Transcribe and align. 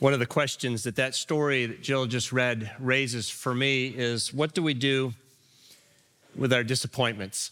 One 0.00 0.14
of 0.14 0.18
the 0.18 0.24
questions 0.24 0.84
that 0.84 0.96
that 0.96 1.14
story 1.14 1.66
that 1.66 1.82
Jill 1.82 2.06
just 2.06 2.32
read 2.32 2.72
raises 2.78 3.28
for 3.28 3.54
me 3.54 3.88
is 3.88 4.32
what 4.32 4.54
do 4.54 4.62
we 4.62 4.72
do 4.72 5.12
with 6.34 6.54
our 6.54 6.64
disappointments? 6.64 7.50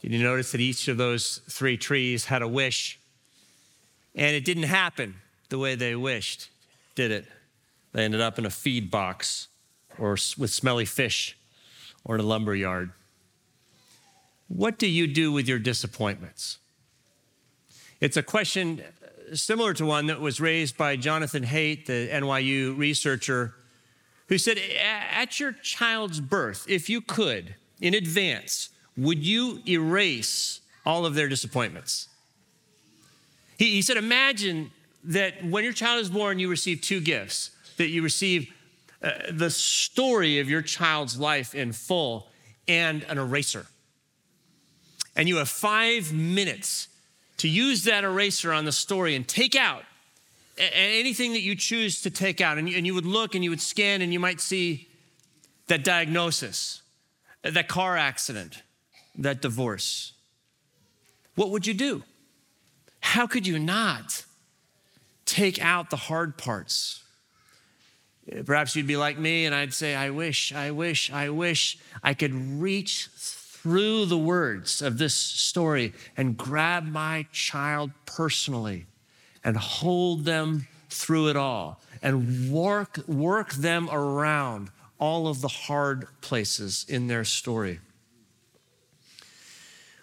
Did 0.00 0.12
you 0.12 0.22
notice 0.22 0.52
that 0.52 0.62
each 0.62 0.88
of 0.88 0.96
those 0.96 1.42
three 1.50 1.76
trees 1.76 2.24
had 2.24 2.40
a 2.40 2.48
wish 2.48 2.98
and 4.14 4.34
it 4.34 4.46
didn't 4.46 4.62
happen 4.62 5.16
the 5.50 5.58
way 5.58 5.74
they 5.74 5.94
wished, 5.94 6.48
did 6.94 7.10
it? 7.10 7.26
They 7.92 8.02
ended 8.02 8.22
up 8.22 8.38
in 8.38 8.46
a 8.46 8.50
feed 8.50 8.90
box 8.90 9.48
or 9.98 10.12
with 10.38 10.48
smelly 10.48 10.86
fish 10.86 11.36
or 12.06 12.14
in 12.14 12.22
a 12.22 12.24
lumber 12.24 12.54
yard. 12.54 12.90
What 14.48 14.78
do 14.78 14.86
you 14.86 15.08
do 15.08 15.30
with 15.30 15.46
your 15.46 15.58
disappointments? 15.58 16.56
It's 18.00 18.16
a 18.16 18.22
question 18.22 18.82
similar 19.34 19.74
to 19.74 19.86
one 19.86 20.06
that 20.06 20.20
was 20.20 20.40
raised 20.40 20.76
by 20.76 20.96
Jonathan 20.96 21.44
Haidt, 21.44 21.86
the 21.86 22.08
NYU 22.08 22.76
researcher, 22.76 23.54
who 24.28 24.38
said, 24.38 24.58
At 24.58 25.38
your 25.40 25.52
child's 25.52 26.20
birth, 26.20 26.64
if 26.68 26.88
you 26.88 27.00
could, 27.00 27.54
in 27.80 27.94
advance, 27.94 28.70
would 28.96 29.24
you 29.24 29.60
erase 29.68 30.60
all 30.86 31.04
of 31.06 31.14
their 31.14 31.28
disappointments? 31.28 32.08
He, 33.58 33.72
he 33.72 33.82
said, 33.82 33.96
Imagine 33.96 34.70
that 35.04 35.44
when 35.44 35.64
your 35.64 35.72
child 35.72 36.00
is 36.00 36.08
born, 36.08 36.38
you 36.38 36.48
receive 36.48 36.80
two 36.80 37.00
gifts, 37.00 37.50
that 37.76 37.88
you 37.88 38.02
receive 38.02 38.52
uh, 39.02 39.10
the 39.30 39.50
story 39.50 40.38
of 40.38 40.48
your 40.48 40.62
child's 40.62 41.18
life 41.18 41.54
in 41.54 41.72
full 41.72 42.28
and 42.66 43.02
an 43.04 43.18
eraser. 43.18 43.66
And 45.16 45.28
you 45.28 45.36
have 45.36 45.48
five 45.48 46.12
minutes 46.12 46.88
to 47.38 47.48
use 47.48 47.84
that 47.84 48.04
eraser 48.04 48.52
on 48.52 48.64
the 48.64 48.72
story 48.72 49.14
and 49.14 49.26
take 49.26 49.54
out 49.54 49.84
anything 50.56 51.32
that 51.32 51.40
you 51.40 51.54
choose 51.54 52.02
to 52.02 52.10
take 52.10 52.40
out. 52.40 52.58
And 52.58 52.68
you, 52.68 52.94
would 52.94 53.06
look 53.06 53.34
and 53.34 53.42
you 53.42 53.50
would 53.50 53.60
scan 53.60 54.02
and 54.02 54.12
you 54.12 54.20
might 54.20 54.40
see 54.40 54.88
that 55.66 55.82
diagnosis, 55.84 56.82
that 57.42 57.68
car 57.68 57.96
accident, 57.96 58.62
that 59.16 59.42
divorce. 59.42 60.12
What 61.34 61.50
would 61.50 61.66
you 61.66 61.74
do? 61.74 62.02
How 63.00 63.26
could 63.26 63.46
you 63.46 63.58
not 63.58 64.24
take 65.26 65.62
out 65.62 65.90
the 65.90 65.96
hard 65.96 66.38
parts? 66.38 67.02
Perhaps 68.46 68.74
you'd 68.74 68.86
be 68.86 68.96
like 68.96 69.18
me 69.18 69.44
and 69.44 69.54
I'd 69.54 69.74
say, 69.74 69.94
I 69.94 70.10
wish, 70.10 70.54
I 70.54 70.70
wish, 70.70 71.12
I 71.12 71.28
wish 71.28 71.78
I 72.02 72.14
could 72.14 72.34
reach 72.34 73.08
through 73.64 74.04
the 74.04 74.18
words 74.18 74.82
of 74.82 74.98
this 74.98 75.14
story 75.14 75.94
and 76.18 76.36
grab 76.36 76.84
my 76.84 77.26
child 77.32 77.90
personally 78.04 78.84
and 79.42 79.56
hold 79.56 80.26
them 80.26 80.66
through 80.90 81.28
it 81.28 81.36
all 81.36 81.80
and 82.02 82.52
work, 82.52 82.98
work 83.08 83.54
them 83.54 83.88
around 83.90 84.68
all 84.98 85.28
of 85.28 85.40
the 85.40 85.48
hard 85.48 86.06
places 86.20 86.84
in 86.90 87.06
their 87.06 87.24
story. 87.24 87.80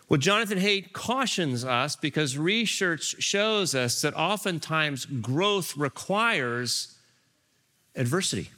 Well, 0.09 0.17
Jonathan 0.17 0.57
Haidt 0.57 0.91
cautions 0.91 1.63
us 1.63 1.95
because 1.95 2.39
research 2.39 3.21
shows 3.21 3.75
us 3.75 4.01
that 4.01 4.15
oftentimes 4.15 5.05
growth 5.05 5.77
requires 5.77 6.97
adversity. 7.95 8.49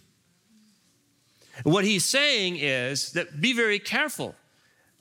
What 1.64 1.84
he's 1.84 2.06
saying 2.06 2.56
is 2.56 3.12
that 3.12 3.42
be 3.42 3.52
very 3.52 3.80
careful 3.80 4.36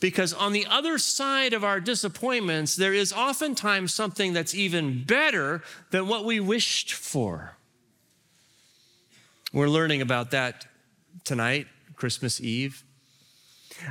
because 0.03 0.34
on 0.34 0.53
the 0.53 0.67
other 0.67 0.98
side 0.98 1.53
of 1.53 1.62
our 1.62 1.78
disappointments, 1.78 2.75
there 2.75 2.92
is 2.92 3.12
oftentimes 3.12 3.95
something 3.95 4.33
that's 4.33 4.53
even 4.53 5.05
better 5.05 5.62
than 5.92 6.08
what 6.08 6.25
we 6.25 6.41
wished 6.41 6.92
for. 6.92 7.56
We're 9.53 9.69
learning 9.69 10.03
about 10.03 10.33
that 10.33 10.67
tonight, 11.23 11.69
Christmas 11.95 12.41
Eve. 12.41 12.83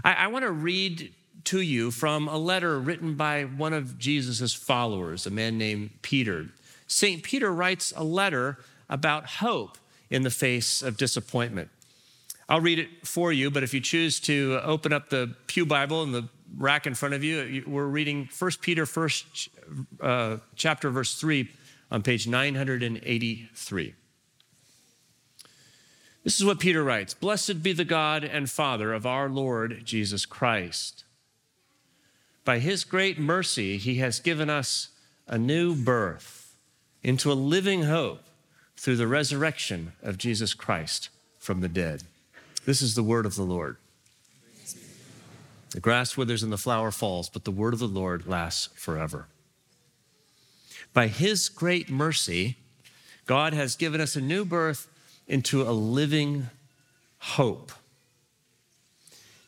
I, 0.04 0.14
I 0.14 0.28
want 0.28 0.44
to 0.44 0.52
read 0.52 1.14
to 1.46 1.62
you 1.62 1.92
from 1.92 2.28
a 2.28 2.38
letter 2.38 2.78
written 2.78 3.16
by 3.16 3.44
one 3.44 3.72
of 3.72 3.98
Jesus' 3.98 4.54
followers, 4.54 5.26
a 5.26 5.32
man 5.32 5.58
named 5.58 5.92
Peter. 6.02 6.48
St. 6.88 7.24
Peter 7.24 7.54
writes 7.54 7.94
a 7.96 8.04
letter 8.04 8.58
about 8.90 9.26
hope 9.26 9.78
in 10.10 10.24
the 10.24 10.30
face 10.30 10.82
of 10.82 10.98
disappointment. 10.98 11.70
I'll 12.52 12.60
read 12.60 12.80
it 12.80 13.08
for 13.08 13.32
you, 13.32 13.50
but 13.50 13.64
if 13.64 13.74
you 13.74 13.80
choose 13.80 14.20
to 14.22 14.60
open 14.66 14.92
up 14.92 15.10
the 15.10 15.34
Pew 15.48 15.66
Bible 15.66 16.04
in 16.04 16.12
the 16.12 16.28
rack 16.58 16.86
in 16.86 16.96
front 16.96 17.14
of 17.14 17.24
you, 17.24 17.64
we're 17.66 17.86
reading 17.86 18.28
1 18.38 18.52
Peter, 18.60 18.86
first 18.86 19.48
uh, 20.02 20.36
chapter, 20.58 20.90
verse 20.90 21.18
3 21.18 21.50
on 21.92 22.04
page 22.04 22.28
983. 22.28 23.94
This 26.26 26.42
is 26.42 26.46
what 26.46 26.60
Peter 26.60 26.84
writes 26.84 27.14
Blessed 27.14 27.64
be 27.64 27.72
the 27.72 27.86
God 27.86 28.26
and 28.26 28.50
Father 28.50 28.92
of 28.92 29.06
our 29.06 29.30
Lord 29.30 29.86
Jesus 29.86 30.26
Christ. 30.26 31.06
By 32.44 32.60
his 32.60 32.84
great 32.84 33.18
mercy, 33.18 33.78
he 33.78 33.96
has 34.00 34.20
given 34.20 34.50
us 34.50 34.90
a 35.26 35.38
new 35.38 35.74
birth 35.74 36.54
into 37.02 37.32
a 37.32 37.34
living 37.34 37.84
hope 37.84 38.26
through 38.76 38.98
the 38.98 39.08
resurrection 39.08 39.94
of 40.04 40.18
Jesus 40.18 40.54
Christ 40.54 41.08
from 41.40 41.62
the 41.62 41.70
dead. 41.70 42.04
This 42.66 42.82
is 42.82 42.96
the 42.96 43.04
word 43.04 43.26
of 43.26 43.36
the 43.36 43.44
Lord. 43.44 43.78
The 45.72 45.80
grass 45.80 46.18
withers 46.18 46.44
and 46.44 46.52
the 46.52 46.58
flower 46.58 46.92
falls, 46.92 47.30
but 47.30 47.46
the 47.46 47.52
word 47.52 47.74
of 47.74 47.80
the 47.80 47.88
Lord 47.88 48.28
lasts 48.28 48.70
forever. 48.76 49.28
By 50.94 51.08
his 51.08 51.48
great 51.48 51.90
mercy, 51.90 52.58
God 53.26 53.54
has 53.54 53.76
given 53.76 54.02
us 54.02 54.16
a 54.16 54.22
new 54.22 54.44
birth 54.44 54.90
into 55.28 55.62
a 55.62 55.72
living 55.72 56.50
hope. 57.20 57.72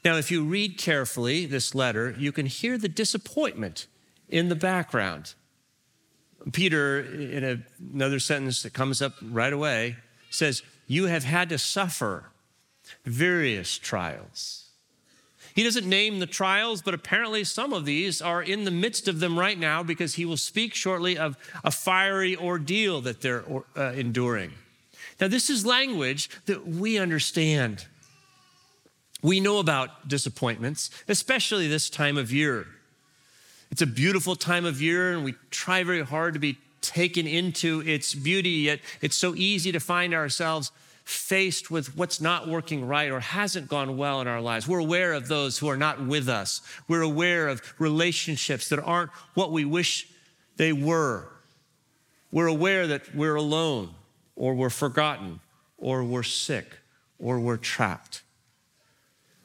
Now, 0.06 0.16
if 0.16 0.32
you 0.32 0.44
read 0.44 0.78
carefully 0.78 1.46
this 1.46 1.76
letter, 1.76 2.16
you 2.18 2.32
can 2.32 2.46
hear 2.46 2.78
the 2.78 2.90
disappointment 2.90 3.88
in 4.30 4.50
the 4.50 4.56
background. 4.56 5.34
Peter, 6.52 7.02
in 7.02 7.44
a, 7.44 7.64
another 7.94 8.20
sentence 8.20 8.64
that 8.64 8.74
comes 8.74 9.02
up 9.02 9.14
right 9.22 9.54
away, 9.54 9.98
says, 10.30 10.62
You 10.88 11.06
have 11.06 11.24
had 11.24 11.50
to 11.50 11.58
suffer 11.58 12.32
various 13.06 13.78
trials. 13.78 14.64
He 15.54 15.64
doesn't 15.64 15.88
name 15.88 16.20
the 16.20 16.26
trials, 16.26 16.82
but 16.82 16.94
apparently 16.94 17.44
some 17.44 17.74
of 17.74 17.86
these 17.86 18.22
are 18.22 18.42
in 18.42 18.64
the 18.64 18.72
midst 18.72 19.08
of 19.08 19.20
them 19.20 19.38
right 19.38 19.58
now 19.58 19.84
because 19.84 20.16
he 20.16 20.26
will 20.26 20.38
speak 20.38 20.74
shortly 20.74 21.18
of 21.18 21.38
a 21.64 21.70
fiery 21.70 22.36
ordeal 22.36 23.02
that 23.02 23.22
they're 23.22 23.44
uh, 23.78 23.92
enduring. 23.92 24.54
Now, 25.22 25.28
this 25.28 25.50
is 25.50 25.66
language 25.66 26.30
that 26.48 26.68
we 26.68 26.98
understand. 26.98 27.86
We 29.22 29.40
know 29.40 29.60
about 29.60 30.08
disappointments, 30.08 30.90
especially 31.08 31.68
this 31.68 31.90
time 31.90 32.18
of 32.18 32.32
year. 32.32 32.66
It's 33.70 33.82
a 33.82 33.88
beautiful 33.88 34.36
time 34.36 34.66
of 34.66 34.82
year, 34.82 35.14
and 35.14 35.24
we 35.24 35.36
try 35.52 35.84
very 35.84 36.04
hard 36.04 36.34
to 36.34 36.40
be 36.40 36.58
taken 36.82 37.28
into 37.28 37.82
its 37.86 38.14
beauty, 38.14 38.50
yet 38.50 38.80
it's 39.02 39.16
so 39.16 39.34
easy 39.36 39.72
to 39.72 39.80
find 39.80 40.14
ourselves 40.14 40.72
faced 41.04 41.70
with 41.70 41.98
what's 41.98 42.22
not 42.22 42.48
working 42.48 42.88
right 42.88 43.12
or 43.12 43.20
hasn't 43.20 43.68
gone 43.68 43.98
well 43.98 44.22
in 44.22 44.28
our 44.28 44.42
lives. 44.42 44.68
We're 44.68 44.80
aware 44.80 45.14
of 45.14 45.28
those 45.28 45.58
who 45.58 45.68
are 45.68 45.78
not 45.78 46.06
with 46.06 46.30
us. 46.30 46.62
We're 46.88 47.02
aware 47.02 47.48
of 47.48 47.62
relationships 47.78 48.70
that 48.70 48.80
aren't 48.80 49.12
what 49.34 49.52
we 49.52 49.66
wish 49.66 50.08
they 50.56 50.72
were. 50.72 51.28
We're 52.32 52.48
aware 52.48 52.88
that 52.88 53.14
we're 53.14 53.36
alone 53.36 53.94
or 54.36 54.56
we're 54.56 54.70
forgotten 54.70 55.40
or 55.78 56.04
we're 56.04 56.24
sick 56.24 56.68
or 57.20 57.40
we're 57.40 57.58
trapped. 57.58 58.24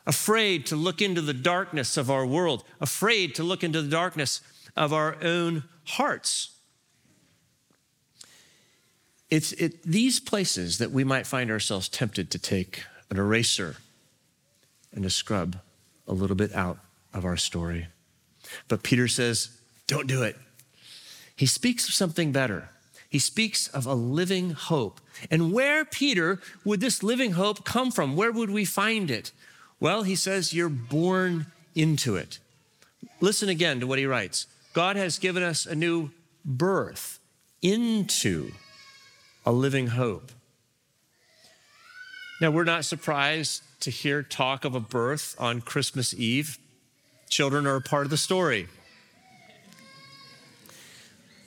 Afraid 0.06 0.64
to 0.66 0.76
look 0.76 1.02
into 1.02 1.20
the 1.20 1.34
darkness 1.34 1.96
of 1.96 2.10
our 2.10 2.24
world, 2.24 2.64
afraid 2.80 3.34
to 3.34 3.42
look 3.42 3.62
into 3.62 3.82
the 3.82 3.90
darkness 3.90 4.40
of 4.74 4.92
our 4.92 5.16
own 5.22 5.64
hearts. 5.84 6.57
It's 9.30 9.52
it, 9.52 9.82
these 9.82 10.20
places 10.20 10.78
that 10.78 10.90
we 10.90 11.04
might 11.04 11.26
find 11.26 11.50
ourselves 11.50 11.88
tempted 11.88 12.30
to 12.30 12.38
take 12.38 12.84
an 13.10 13.18
eraser 13.18 13.76
and 14.92 15.02
to 15.02 15.10
scrub 15.10 15.58
a 16.06 16.12
little 16.12 16.36
bit 16.36 16.54
out 16.54 16.78
of 17.12 17.24
our 17.24 17.36
story. 17.36 17.88
But 18.68 18.82
Peter 18.82 19.08
says, 19.08 19.50
don't 19.86 20.06
do 20.06 20.22
it. 20.22 20.36
He 21.36 21.46
speaks 21.46 21.88
of 21.88 21.94
something 21.94 22.32
better. 22.32 22.70
He 23.08 23.18
speaks 23.18 23.68
of 23.68 23.86
a 23.86 23.94
living 23.94 24.50
hope. 24.50 25.00
And 25.30 25.52
where, 25.52 25.84
Peter, 25.84 26.40
would 26.64 26.80
this 26.80 27.02
living 27.02 27.32
hope 27.32 27.64
come 27.64 27.90
from? 27.90 28.16
Where 28.16 28.32
would 28.32 28.50
we 28.50 28.64
find 28.64 29.10
it? 29.10 29.32
Well, 29.80 30.02
he 30.02 30.16
says, 30.16 30.52
you're 30.52 30.68
born 30.68 31.46
into 31.74 32.16
it. 32.16 32.38
Listen 33.20 33.48
again 33.48 33.80
to 33.80 33.86
what 33.86 33.98
he 33.98 34.06
writes 34.06 34.46
God 34.72 34.96
has 34.96 35.18
given 35.18 35.42
us 35.42 35.66
a 35.66 35.74
new 35.74 36.10
birth 36.44 37.18
into 37.62 38.52
a 39.48 39.52
living 39.52 39.86
hope. 39.86 40.30
Now, 42.38 42.50
we're 42.50 42.64
not 42.64 42.84
surprised 42.84 43.62
to 43.80 43.90
hear 43.90 44.22
talk 44.22 44.66
of 44.66 44.74
a 44.74 44.80
birth 44.80 45.34
on 45.38 45.62
Christmas 45.62 46.12
Eve. 46.12 46.58
Children 47.30 47.66
are 47.66 47.76
a 47.76 47.80
part 47.80 48.04
of 48.04 48.10
the 48.10 48.18
story. 48.18 48.68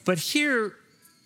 But 0.03 0.18
here, 0.18 0.74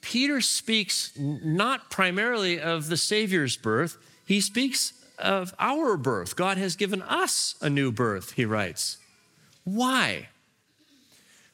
Peter 0.02 0.42
speaks 0.42 1.14
not 1.18 1.90
primarily 1.90 2.60
of 2.60 2.90
the 2.90 2.98
Savior's 2.98 3.56
birth, 3.56 3.96
he 4.26 4.42
speaks 4.42 4.92
of 5.18 5.54
our 5.58 5.96
birth. 5.96 6.36
God 6.36 6.58
has 6.58 6.76
given 6.76 7.02
us 7.04 7.56
a 7.62 7.70
new 7.70 7.90
birth, 7.90 8.34
he 8.34 8.44
writes. 8.44 8.98
Why? 9.64 10.28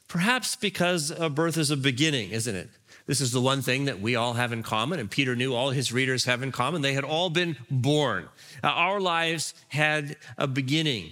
Perhaps 0.08 0.56
because 0.56 1.12
a 1.12 1.30
birth 1.30 1.58
is 1.58 1.70
a 1.70 1.78
beginning, 1.78 2.32
isn't 2.32 2.56
it? 2.56 2.72
This 3.08 3.22
is 3.22 3.32
the 3.32 3.42
one 3.42 3.62
thing 3.62 3.86
that 3.86 4.00
we 4.00 4.16
all 4.16 4.34
have 4.34 4.54
in 4.54 4.64
common, 4.64 5.00
and 5.00 5.10
Peter 5.10 5.36
knew 5.36 5.54
all 5.54 5.72
his 5.72 5.92
readers 5.92 6.26
have 6.26 6.44
in 6.44 6.52
common. 6.52 6.82
They 6.82 6.94
had 6.94 7.04
all 7.04 7.30
been 7.30 7.58
born. 7.70 8.30
Uh, 8.64 8.68
our 8.68 9.00
lives 9.02 9.54
had 9.70 10.18
a 10.38 10.48
beginning. 10.48 11.12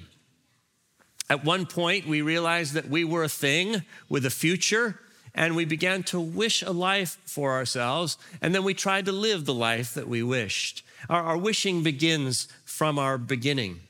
At 1.29 1.43
one 1.43 1.65
point, 1.65 2.07
we 2.07 2.21
realized 2.21 2.73
that 2.73 2.89
we 2.89 3.03
were 3.03 3.23
a 3.23 3.29
thing 3.29 3.83
with 4.07 4.25
a 4.25 4.29
future, 4.29 4.99
and 5.35 5.55
we 5.55 5.65
began 5.65 6.03
to 6.03 6.19
wish 6.19 6.61
a 6.61 6.71
life 6.71 7.17
for 7.25 7.53
ourselves, 7.53 8.17
and 8.41 8.53
then 8.53 8.63
we 8.63 8.73
tried 8.73 9.05
to 9.05 9.11
live 9.11 9.45
the 9.45 9.53
life 9.53 9.93
that 9.93 10.07
we 10.07 10.23
wished. 10.23 10.83
Our, 11.09 11.23
our 11.23 11.37
wishing 11.37 11.83
begins 11.83 12.47
from 12.65 12.97
our 12.97 13.17
beginning. 13.17 13.81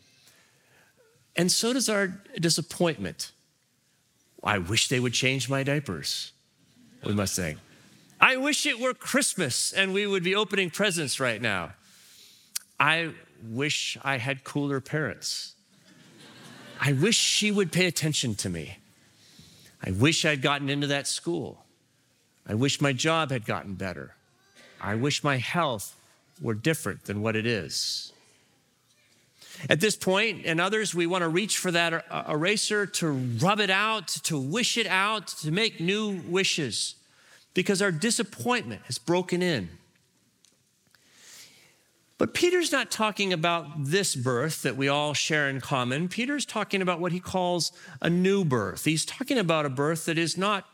And 1.36 1.51
so 1.51 1.74
does 1.74 1.88
our 1.88 2.07
disappointment. 2.40 3.31
I 4.44 4.57
wish 4.57 4.88
they 4.88 5.00
would 5.00 5.13
change 5.13 5.50
my 5.50 5.63
diapers, 5.63 6.31
we 7.06 7.13
must 7.13 7.36
say. 7.36 7.57
I 8.19 8.36
wish 8.36 8.66
it 8.66 8.80
were 8.80 8.94
Christmas 8.94 9.71
and 9.71 9.94
we 9.94 10.06
would 10.06 10.24
be 10.24 10.36
opening 10.36 10.69
presents 10.69 11.19
right 11.19 11.42
now. 11.42 11.74
I 12.80 13.13
wish 13.44 13.98
I 14.04 14.18
had 14.18 14.44
cooler 14.44 14.81
parents. 14.81 15.56
I 16.81 16.94
wish 16.94 17.16
she 17.16 17.51
would 17.51 17.71
pay 17.71 17.86
attention 17.86 18.36
to 18.36 18.50
me. 18.50 18.77
I 19.86 19.92
wish 19.92 20.25
I'd 20.25 20.42
gotten 20.42 20.69
into 20.69 20.88
that 20.88 21.07
school. 21.07 21.63
I 22.45 22.56
wish 22.56 22.81
my 22.81 22.94
job 22.94 23.31
had 23.31 23.45
gotten 23.45 23.75
better. 23.75 24.16
I 24.81 24.95
wish 24.95 25.24
my 25.24 25.38
health 25.38 25.95
were 26.42 26.54
different 26.54 27.06
than 27.06 27.22
what 27.22 27.36
it 27.36 27.45
is. 27.45 28.12
At 29.69 29.81
this 29.81 29.95
point 29.95 30.45
and 30.45 30.60
others, 30.60 30.95
we 30.95 31.06
want 31.06 31.22
to 31.22 31.30
reach 31.30 31.57
for 31.57 31.72
that 31.72 31.94
er, 31.94 32.04
eraser 32.30 32.86
to 32.86 33.12
rub 33.12 33.60
it 33.60 33.69
out, 33.69 34.07
to 34.24 34.39
wish 34.39 34.77
it 34.77 34.88
out, 34.88 35.27
to 35.27 35.51
make 35.51 35.81
new 35.81 36.22
wishes 36.27 36.95
because 37.59 37.81
our 37.81 37.91
disappointment 37.91 38.81
has 38.85 38.97
broken 38.97 39.41
in. 39.41 39.67
But 42.17 42.33
Peter's 42.33 42.71
not 42.71 42.89
talking 42.89 43.33
about 43.33 43.67
this 43.77 44.15
birth 44.15 44.61
that 44.61 44.77
we 44.77 44.88
all 44.88 45.13
share 45.13 45.50
in 45.50 45.59
common. 45.59 46.07
Peter's 46.07 46.45
talking 46.45 46.81
about 46.81 47.01
what 47.01 47.11
he 47.11 47.19
calls 47.19 47.73
a 48.01 48.09
new 48.09 48.45
birth. 48.45 48.85
He's 48.85 49.03
talking 49.03 49.38
about 49.38 49.65
a 49.65 49.69
birth 49.69 50.06
that 50.06 50.17
is 50.17 50.38
not 50.38 50.67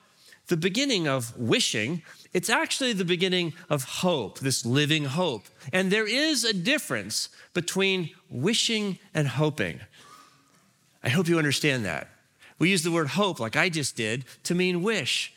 the 0.45 0.57
beginning 0.57 1.07
of 1.07 1.35
wishing, 1.35 2.03
it's 2.33 2.51
actually 2.51 2.93
the 2.93 3.03
beginning 3.03 3.53
of 3.67 3.83
hope, 3.85 4.38
this 4.38 4.63
living 4.63 5.05
hope. 5.05 5.45
And 5.73 5.91
there 5.91 6.07
is 6.07 6.43
a 6.43 6.53
difference 6.53 7.29
between 7.55 8.11
wishing 8.29 8.99
and 9.11 9.27
hoping. 9.27 9.79
I 11.03 11.09
hope 11.09 11.27
you 11.27 11.39
understand 11.39 11.83
that. 11.85 12.09
We 12.59 12.69
use 12.69 12.83
the 12.83 12.91
word 12.91 13.07
hope, 13.07 13.39
like 13.39 13.55
I 13.55 13.69
just 13.69 13.95
did, 13.95 14.23
to 14.43 14.53
mean 14.53 14.83
wish. 14.83 15.31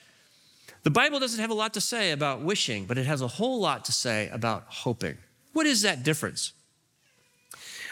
The 0.89 0.93
Bible 0.93 1.21
doesn't 1.21 1.41
have 1.41 1.51
a 1.51 1.55
lot 1.55 1.75
to 1.75 1.83
say 1.83 2.13
about 2.13 2.41
wishing, 2.41 2.87
but 2.87 2.97
it 2.97 3.05
has 3.05 3.21
a 3.21 3.29
whole 3.29 3.61
lot 3.61 3.85
to 3.85 3.93
say 3.93 4.31
about 4.33 4.65
hoping. 4.69 5.19
What 5.53 5.67
is 5.67 5.83
that 5.83 6.03
difference? 6.03 6.55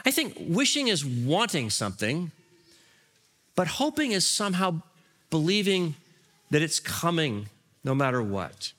I 0.07 0.11
think 0.11 0.35
wishing 0.41 0.89
is 0.89 1.05
wanting 1.05 1.69
something, 1.69 2.33
but 3.55 3.67
hoping 3.67 4.13
is 4.13 4.27
somehow 4.27 4.81
believing 5.29 5.95
that 6.51 6.63
it's 6.63 6.81
coming 6.81 7.51
no 7.85 7.95
matter 7.95 8.23
what. 8.23 8.73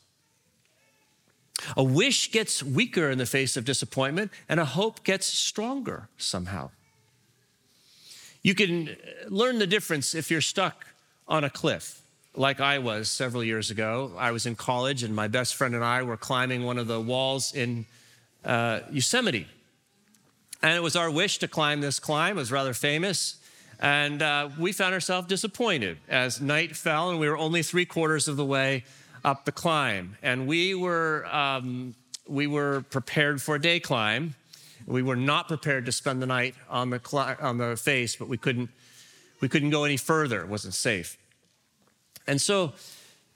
A 1.75 1.83
wish 1.83 2.31
gets 2.31 2.63
weaker 2.63 3.11
in 3.11 3.19
the 3.19 3.27
face 3.27 3.55
of 3.55 3.65
disappointment, 3.65 4.31
and 4.49 4.59
a 4.59 4.65
hope 4.65 5.03
gets 5.03 5.27
stronger 5.27 6.09
somehow. 6.17 6.71
You 8.41 8.55
can 8.55 8.97
learn 9.27 9.59
the 9.59 9.67
difference 9.67 10.15
if 10.15 10.31
you're 10.31 10.41
stuck 10.41 10.87
on 11.27 11.43
a 11.43 11.51
cliff 11.51 12.01
like 12.37 12.61
I 12.61 12.77
was 12.79 13.09
several 13.09 13.43
years 13.43 13.71
ago. 13.71 14.11
I 14.17 14.31
was 14.31 14.45
in 14.45 14.55
college, 14.55 15.03
and 15.03 15.15
my 15.15 15.27
best 15.27 15.55
friend 15.55 15.73
and 15.73 15.83
I 15.83 16.03
were 16.03 16.17
climbing 16.17 16.63
one 16.63 16.77
of 16.77 16.87
the 16.87 17.01
walls 17.01 17.53
in 17.53 17.85
uh, 18.45 18.81
Yosemite. 18.91 19.47
And 20.61 20.75
it 20.75 20.83
was 20.83 20.95
our 20.95 21.09
wish 21.09 21.39
to 21.39 21.47
climb 21.47 21.81
this 21.81 21.99
climb. 21.99 22.37
It 22.37 22.41
was 22.41 22.51
rather 22.51 22.73
famous. 22.73 23.37
And 23.79 24.21
uh, 24.21 24.49
we 24.57 24.71
found 24.71 24.93
ourselves 24.93 25.27
disappointed 25.27 25.97
as 26.07 26.39
night 26.39 26.75
fell, 26.75 27.09
and 27.09 27.19
we 27.19 27.27
were 27.27 27.37
only 27.37 27.63
three 27.63 27.85
quarters 27.85 28.27
of 28.27 28.37
the 28.37 28.45
way 28.45 28.85
up 29.25 29.45
the 29.45 29.51
climb. 29.51 30.15
And 30.21 30.47
we 30.47 30.75
were, 30.75 31.25
um, 31.31 31.95
we 32.27 32.47
were 32.47 32.85
prepared 32.89 33.41
for 33.41 33.55
a 33.55 33.61
day 33.61 33.79
climb. 33.79 34.35
We 34.85 35.01
were 35.01 35.15
not 35.15 35.47
prepared 35.47 35.85
to 35.87 35.91
spend 35.91 36.21
the 36.21 36.27
night 36.27 36.55
on 36.69 36.91
the, 36.91 37.37
on 37.41 37.57
the 37.57 37.75
face, 37.75 38.15
but 38.15 38.27
we 38.27 38.37
couldn't, 38.37 38.69
we 39.41 39.49
couldn't 39.49 39.71
go 39.71 39.83
any 39.83 39.97
further. 39.97 40.41
It 40.41 40.47
wasn't 40.47 40.75
safe. 40.75 41.17
And 42.27 42.41
so 42.41 42.73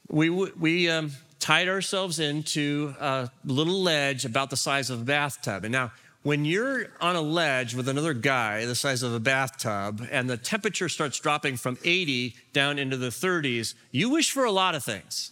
we, 0.09 0.29
we 0.29 0.89
um, 0.89 1.11
tied 1.39 1.67
ourselves 1.67 2.19
into 2.19 2.93
a 2.99 3.29
little 3.45 3.81
ledge 3.81 4.25
about 4.25 4.49
the 4.49 4.57
size 4.57 4.89
of 4.89 5.01
a 5.01 5.05
bathtub. 5.05 5.63
And 5.63 5.71
now, 5.71 5.91
when 6.23 6.45
you're 6.45 6.85
on 6.99 7.15
a 7.15 7.21
ledge 7.21 7.73
with 7.73 7.89
another 7.89 8.13
guy 8.13 8.65
the 8.65 8.75
size 8.75 9.01
of 9.01 9.11
a 9.11 9.19
bathtub 9.19 10.07
and 10.11 10.29
the 10.29 10.37
temperature 10.37 10.87
starts 10.87 11.19
dropping 11.19 11.57
from 11.57 11.79
80 11.83 12.35
down 12.53 12.77
into 12.77 12.95
the 12.95 13.07
30s, 13.07 13.73
you 13.91 14.09
wish 14.09 14.31
for 14.31 14.45
a 14.45 14.51
lot 14.51 14.75
of 14.75 14.83
things 14.83 15.31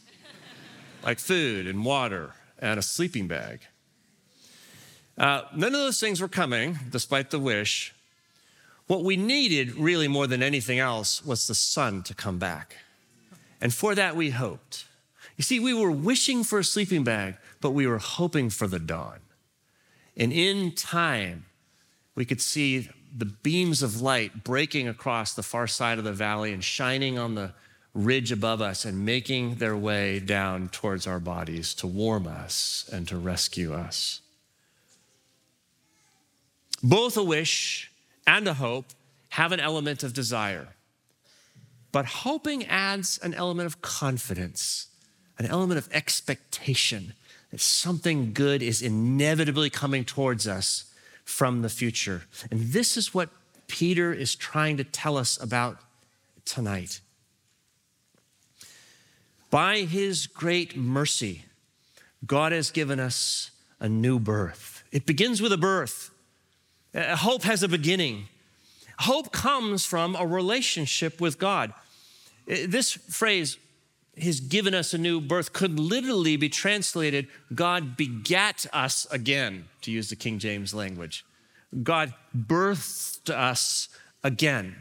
like 1.04 1.20
food 1.20 1.68
and 1.68 1.86
water 1.86 2.34
and 2.58 2.80
a 2.80 2.82
sleeping 2.82 3.28
bag. 3.28 3.62
Uh, 5.18 5.44
none 5.56 5.76
of 5.76 5.80
those 5.80 6.00
things 6.00 6.22
were 6.22 6.28
coming, 6.28 6.80
despite 6.90 7.30
the 7.30 7.40
wish. 7.40 7.94
What 8.88 9.04
we 9.04 9.16
needed, 9.16 9.76
really 9.76 10.08
more 10.08 10.26
than 10.26 10.42
anything 10.42 10.80
else, 10.80 11.24
was 11.24 11.46
the 11.48 11.54
sun 11.54 12.02
to 12.04 12.16
come 12.16 12.40
back. 12.40 12.78
And 13.62 13.74
for 13.74 13.96
that, 13.96 14.16
we 14.16 14.30
hoped. 14.30 14.86
You 15.38 15.44
see, 15.44 15.60
we 15.60 15.74
were 15.74 15.92
wishing 15.92 16.44
for 16.44 16.60
a 16.60 16.64
sleeping 16.64 17.04
bag, 17.04 17.38
but 17.62 17.72
we 17.72 17.88
were 17.88 17.98
hoping 17.98 18.50
for 18.50 18.68
the 18.68 18.80
dawn. 18.80 19.20
And 20.18 20.34
in 20.34 20.74
time, 20.74 21.46
we 22.16 22.26
could 22.26 22.42
see 22.42 22.90
the 23.16 23.26
beams 23.26 23.82
of 23.82 24.02
light 24.02 24.44
breaking 24.44 24.88
across 24.88 25.34
the 25.34 25.44
far 25.44 25.68
side 25.68 25.98
of 25.98 26.04
the 26.04 26.14
valley 26.14 26.54
and 26.54 26.64
shining 26.64 27.18
on 27.18 27.36
the 27.36 27.54
ridge 27.94 28.32
above 28.32 28.62
us 28.62 28.86
and 28.86 29.06
making 29.06 29.56
their 29.56 29.76
way 29.76 30.20
down 30.20 30.70
towards 30.70 31.08
our 31.08 31.20
bodies 31.20 31.74
to 31.76 31.88
warm 31.88 32.28
us 32.28 32.88
and 32.92 33.08
to 33.08 33.18
rescue 33.18 33.74
us. 33.74 34.22
Both 36.84 37.18
a 37.18 37.24
wish 37.24 37.92
and 38.28 38.48
a 38.48 38.54
hope 38.54 38.86
have 39.30 39.52
an 39.52 39.60
element 39.60 40.04
of 40.04 40.14
desire. 40.14 40.76
But 41.92 42.06
hoping 42.06 42.66
adds 42.66 43.20
an 43.24 43.34
element 43.34 43.66
of 43.66 43.82
confidence, 43.82 44.88
an 45.38 45.46
element 45.46 45.78
of 45.78 45.90
expectation 45.92 47.14
that 47.52 47.60
something 47.60 48.34
good 48.34 48.62
is 48.62 48.82
inevitably 48.82 49.70
coming 49.70 50.06
towards 50.06 50.48
us 50.48 50.94
from 51.26 51.62
the 51.62 51.70
future. 51.70 52.24
And 52.52 52.74
this 52.74 52.96
is 52.96 53.14
what 53.14 53.30
Peter 53.68 54.14
is 54.14 54.36
trying 54.36 54.78
to 54.78 54.84
tell 54.84 55.18
us 55.18 55.42
about 55.42 55.78
tonight. 56.46 57.02
By 59.50 59.80
his 59.80 60.28
great 60.28 60.78
mercy, 60.78 61.46
God 62.26 62.52
has 62.52 62.70
given 62.70 63.00
us 63.00 63.52
a 63.80 63.90
new 63.90 64.20
birth. 64.20 64.84
It 64.92 65.06
begins 65.06 65.42
with 65.42 65.54
a 65.54 65.58
birth. 65.58 66.12
Hope 66.96 67.44
has 67.44 67.64
a 67.64 67.68
beginning. 67.68 68.28
Hope 69.00 69.32
comes 69.32 69.86
from 69.86 70.16
a 70.16 70.28
relationship 70.28 71.22
with 71.22 71.40
God. 71.40 71.74
This 72.46 72.92
phrase, 72.92 73.58
He's 74.16 74.42
given 74.42 74.74
us 74.74 74.94
a 74.94 74.98
new 74.98 75.22
birth, 75.22 75.54
could 75.54 75.80
literally 75.80 76.36
be 76.36 76.50
translated 76.50 77.28
God 77.56 77.96
begat 77.96 78.66
us 78.74 79.08
again, 79.10 79.70
to 79.82 79.92
use 79.92 80.10
the 80.10 80.18
King 80.18 80.38
James 80.38 80.74
language. 80.74 81.26
God 81.84 82.14
birthed 82.36 83.30
us 83.30 83.88
again. 84.24 84.76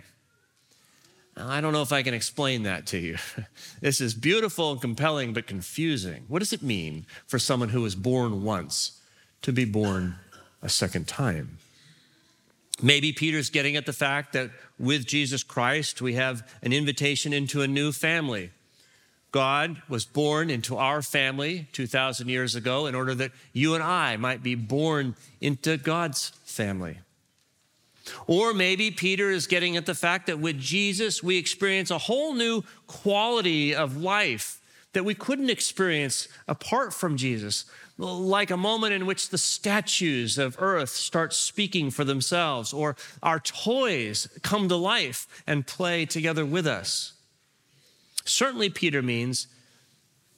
I 1.37 1.61
don't 1.61 1.73
know 1.73 1.83
if 1.83 1.93
I 1.93 2.03
can 2.03 2.15
explain 2.15 2.65
that 2.65 2.87
to 2.87 2.99
you. 2.99 3.19
this 3.81 4.01
is 4.01 4.15
beautiful 4.15 4.73
and 4.73 4.81
compelling, 4.81 5.33
but 5.33 5.47
confusing. 5.47 6.25
What 6.27 6.41
does 6.41 6.53
it 6.53 6.63
mean 6.63 7.07
for 7.27 7.39
someone 7.39 7.69
who 7.69 7.83
was 7.83 7.95
born 7.95 8.43
once 8.43 9.01
to 9.43 9.53
be 9.53 9.65
born 9.65 10.17
a 10.61 10.69
second 10.69 11.07
time? 11.07 11.59
Maybe 12.81 13.13
Peter's 13.13 13.51
getting 13.51 13.77
at 13.77 13.87
the 13.87 13.93
fact 13.93 14.33
that 14.35 14.51
with 14.79 15.07
Jesus 15.07 15.43
Christ, 15.43 16.01
we 16.01 16.15
have 16.15 16.49
an 16.63 16.73
invitation 16.73 17.33
into 17.33 17.63
a 17.63 17.69
new 17.69 17.91
family. 17.91 18.51
God 19.31 19.83
was 19.89 20.05
born 20.05 20.49
into 20.49 20.77
our 20.77 21.03
family 21.03 21.67
2,000 21.73 22.29
years 22.29 22.55
ago 22.55 22.87
in 22.87 22.95
order 22.95 23.15
that 23.17 23.33
you 23.53 23.75
and 23.75 23.83
I 23.83 24.17
might 24.17 24.43
be 24.43 24.55
born 24.55 25.17
into 25.41 25.77
God's 25.77 26.31
family. 26.45 26.99
Or 28.27 28.55
maybe 28.55 28.91
Peter 28.91 29.31
is 29.31 29.47
getting 29.47 29.77
at 29.77 29.85
the 29.85 29.95
fact 29.95 30.27
that 30.29 30.39
with 30.39 30.59
Jesus, 30.59 31.23
we 31.23 31.37
experience 31.37 31.91
a 31.91 31.99
whole 31.99 32.33
new 32.33 32.65
quality 32.87 33.75
of 33.75 33.99
life 33.99 34.61
that 34.95 35.05
we 35.05 35.15
couldn't 35.15 35.51
experience 35.51 36.29
apart 36.47 36.95
from 36.95 37.17
Jesus, 37.17 37.67
like 37.99 38.51
a 38.53 38.57
moment 38.57 38.93
in 38.93 39.07
which 39.07 39.29
the 39.29 39.39
statues 39.39 40.39
of 40.39 40.57
earth 40.61 40.91
start 40.91 41.35
speaking 41.35 41.91
for 41.91 42.05
themselves, 42.05 42.73
or 42.73 42.97
our 43.23 43.41
toys 43.41 44.29
come 44.43 44.69
to 44.69 44.77
life 44.77 45.27
and 45.47 45.67
play 45.67 46.07
together 46.07 46.47
with 46.47 46.67
us. 46.67 47.15
Certainly, 48.25 48.71
Peter 48.71 49.03
means 49.03 49.49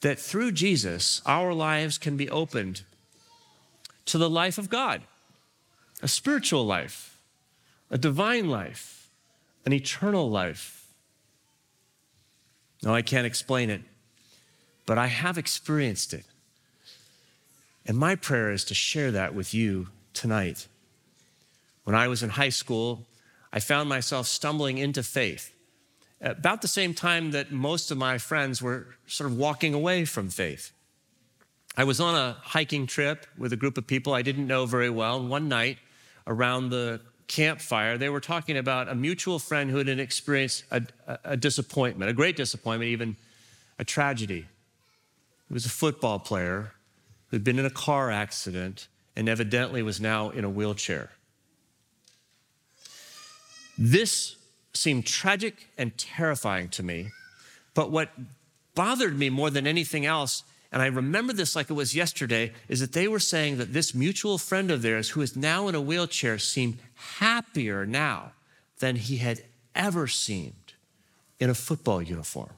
that 0.01 0.19
through 0.19 0.53
Jesus, 0.53 1.21
our 1.27 1.53
lives 1.53 1.99
can 1.99 2.17
be 2.17 2.31
opened 2.31 2.83
to 4.07 4.17
the 4.17 4.31
life 4.31 4.57
of 4.57 4.71
God, 4.71 5.03
a 6.03 6.09
spiritual 6.09 6.65
life, 6.65 7.19
a 7.91 7.99
divine 7.99 8.49
life, 8.49 9.11
an 9.67 9.75
eternal 9.75 10.31
life. 10.31 10.87
No, 12.83 12.95
I 12.95 13.03
can't 13.03 13.27
explain 13.27 13.69
it, 13.69 13.83
but 14.87 14.97
I 14.97 15.09
have 15.09 15.37
experienced 15.37 16.15
it. 16.15 16.25
And 17.87 17.97
my 17.97 18.15
prayer 18.15 18.51
is 18.51 18.65
to 18.65 18.75
share 18.75 19.11
that 19.13 19.35
with 19.35 19.55
you 19.55 19.89
tonight. 20.13 20.69
When 21.85 21.97
I 21.97 22.09
was 22.09 22.23
in 22.23 22.31
high 22.31 22.51
school, 22.51 23.07
I 23.53 23.61
found 23.61 23.89
myself 23.89 24.27
stumbling 24.27 24.79
into 24.79 25.03
faith 25.03 25.53
about 26.21 26.61
the 26.61 26.69
same 26.69 26.93
time 26.93 27.31
that 27.31 27.51
most 27.51 27.91
of 27.91 27.97
my 27.99 28.19
friends 28.19 28.61
were 28.61 28.89
sort 29.07 29.31
of 29.31 29.37
walking 29.37 29.73
away 29.73 30.05
from 30.05 30.29
faith. 30.29 30.73
I 31.77 31.85
was 31.85 32.01
on 32.01 32.15
a 32.15 32.37
hiking 32.43 32.87
trip 32.87 33.27
with 33.39 33.53
a 33.53 33.57
group 33.57 33.79
of 33.79 33.87
people 33.87 34.13
I 34.13 34.23
didn't 34.23 34.47
know 34.47 34.67
very 34.67 34.91
well. 34.91 35.25
One 35.27 35.49
night 35.49 35.79
around 36.27 36.71
the 36.71 37.01
campfire, 37.27 37.97
they 37.97 38.09
were 38.09 38.21
talking 38.21 38.57
about 38.57 38.89
a 38.89 38.95
mutual 38.95 39.39
friend 39.39 39.71
who 39.71 39.79
had 39.79 39.89
experienced 39.89 40.65
a, 40.71 40.83
a 41.25 41.37
disappointment, 41.37 42.11
a 42.11 42.15
great 42.15 42.37
disappointment, 42.37 42.91
even 42.91 43.17
a 43.79 43.85
tragedy. 43.85 44.47
He 45.49 45.55
was 45.55 45.65
a 45.65 45.71
football 45.71 46.19
player 46.19 46.73
who'd 47.31 47.45
been 47.45 47.59
in 47.59 47.67
a 47.67 47.71
car 47.71 48.11
accident 48.11 48.89
and 49.17 49.29
evidently 49.29 49.83
was 49.83 50.01
now 50.01 50.31
in 50.31 50.45
a 50.45 50.51
wheelchair. 50.51 51.11
This 53.79 54.37
seemed 54.73 55.07
tragic 55.07 55.69
and 55.79 55.97
terrifying 55.97 56.69
to 56.71 56.83
me, 56.83 57.09
but 57.75 57.91
what 57.91 58.11
bothered 58.75 59.19
me 59.19 59.31
more 59.31 59.51
than 59.51 59.67
anything 59.67 60.07
else, 60.07 60.43
and 60.71 60.83
I 60.83 60.87
remember 60.87 61.33
this 61.33 61.57
like 61.57 61.71
it 61.71 61.75
was 61.75 61.95
yesterday, 61.95 62.53
is 62.69 62.81
that 62.81 62.93
they 62.93 63.09
were 63.09 63.19
saying 63.19 63.59
that 63.59 63.73
this 63.73 63.95
mutual 63.95 64.39
friend 64.39 64.71
of 64.71 64.83
theirs, 64.83 65.11
who 65.11 65.23
is 65.23 65.35
now 65.35 65.69
in 65.69 65.75
a 65.75 65.81
wheelchair, 65.81 66.39
seemed 66.39 66.79
happier 66.95 67.87
now 67.87 68.33
than 68.79 68.97
he 68.97 69.17
had 69.17 69.43
ever 69.75 70.07
seemed 70.07 70.75
in 71.39 71.51
a 71.51 71.55
football 71.55 72.03
uniform. 72.03 72.53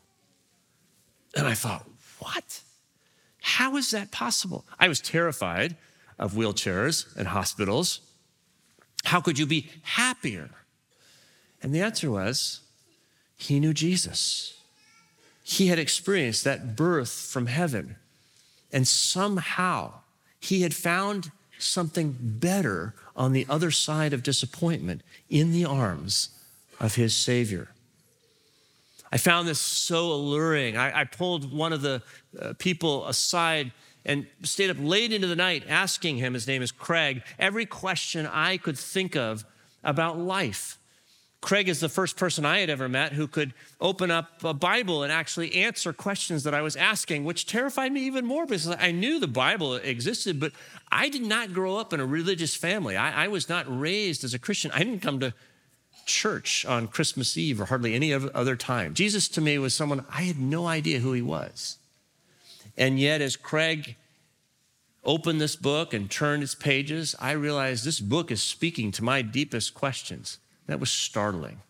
And 1.36 1.46
I 1.46 1.54
thought, 1.54 1.88
what? 2.18 2.60
How 3.42 3.76
is 3.76 3.90
that 3.90 4.10
possible? 4.10 4.64
I 4.78 4.88
was 4.88 5.00
terrified 5.00 5.76
of 6.18 6.34
wheelchairs 6.34 7.14
and 7.16 7.28
hospitals. 7.28 8.00
How 9.04 9.20
could 9.20 9.38
you 9.38 9.46
be 9.46 9.68
happier? 9.82 10.50
And 11.60 11.74
the 11.74 11.80
answer 11.80 12.10
was 12.10 12.60
he 13.36 13.58
knew 13.58 13.74
Jesus. 13.74 14.54
He 15.42 15.66
had 15.66 15.78
experienced 15.78 16.44
that 16.44 16.76
birth 16.76 17.10
from 17.10 17.46
heaven. 17.46 17.96
And 18.72 18.86
somehow 18.86 19.94
he 20.38 20.62
had 20.62 20.74
found 20.74 21.32
something 21.58 22.16
better 22.20 22.94
on 23.16 23.32
the 23.32 23.46
other 23.48 23.70
side 23.70 24.12
of 24.12 24.22
disappointment 24.22 25.02
in 25.28 25.52
the 25.52 25.64
arms 25.64 26.30
of 26.80 26.94
his 26.94 27.14
Savior. 27.16 27.71
I 29.12 29.18
found 29.18 29.46
this 29.46 29.60
so 29.60 30.10
alluring. 30.10 30.78
I, 30.78 31.02
I 31.02 31.04
pulled 31.04 31.52
one 31.52 31.74
of 31.74 31.82
the 31.82 32.02
uh, 32.40 32.54
people 32.58 33.06
aside 33.06 33.72
and 34.06 34.26
stayed 34.42 34.70
up 34.70 34.78
late 34.80 35.12
into 35.12 35.26
the 35.26 35.36
night 35.36 35.64
asking 35.68 36.16
him, 36.16 36.34
his 36.34 36.46
name 36.46 36.62
is 36.62 36.72
Craig, 36.72 37.22
every 37.38 37.66
question 37.66 38.26
I 38.26 38.56
could 38.56 38.78
think 38.78 39.14
of 39.14 39.44
about 39.84 40.18
life. 40.18 40.78
Craig 41.42 41.68
is 41.68 41.80
the 41.80 41.88
first 41.88 42.16
person 42.16 42.46
I 42.46 42.58
had 42.58 42.70
ever 42.70 42.88
met 42.88 43.12
who 43.12 43.26
could 43.26 43.52
open 43.80 44.12
up 44.12 44.44
a 44.44 44.54
Bible 44.54 45.02
and 45.02 45.12
actually 45.12 45.56
answer 45.56 45.92
questions 45.92 46.44
that 46.44 46.54
I 46.54 46.62
was 46.62 46.76
asking, 46.76 47.24
which 47.24 47.46
terrified 47.46 47.92
me 47.92 48.02
even 48.02 48.24
more 48.24 48.46
because 48.46 48.68
I 48.68 48.92
knew 48.92 49.18
the 49.18 49.26
Bible 49.26 49.74
existed, 49.74 50.38
but 50.38 50.52
I 50.90 51.08
did 51.08 51.22
not 51.22 51.52
grow 51.52 51.76
up 51.76 51.92
in 51.92 51.98
a 51.98 52.06
religious 52.06 52.54
family. 52.54 52.96
I, 52.96 53.24
I 53.24 53.28
was 53.28 53.48
not 53.48 53.66
raised 53.68 54.22
as 54.22 54.34
a 54.34 54.38
Christian. 54.38 54.70
I 54.70 54.78
didn't 54.78 55.00
come 55.00 55.18
to 55.18 55.34
church 56.06 56.64
on 56.64 56.88
Christmas 56.88 57.36
Eve 57.36 57.60
or 57.60 57.66
hardly 57.66 57.94
any 57.94 58.12
other 58.12 58.56
time. 58.56 58.94
Jesus 58.94 59.28
to 59.28 59.40
me 59.40 59.58
was 59.58 59.74
someone 59.74 60.04
I 60.10 60.22
had 60.22 60.38
no 60.38 60.66
idea 60.66 61.00
who 61.00 61.12
he 61.12 61.22
was. 61.22 61.78
And 62.76 62.98
yet, 62.98 63.20
as 63.20 63.36
Craig 63.36 63.96
opened 65.04 65.40
this 65.40 65.56
book 65.56 65.92
and 65.92 66.10
turned 66.10 66.42
its 66.42 66.54
pages, 66.54 67.14
I 67.20 67.32
realized 67.32 67.84
this 67.84 68.00
book 68.00 68.30
is 68.30 68.42
speaking 68.42 68.92
to 68.92 69.04
my 69.04 69.22
deepest 69.22 69.74
questions. 69.74 70.38
That 70.66 70.80
was 70.80 70.90
startling. 70.90 71.60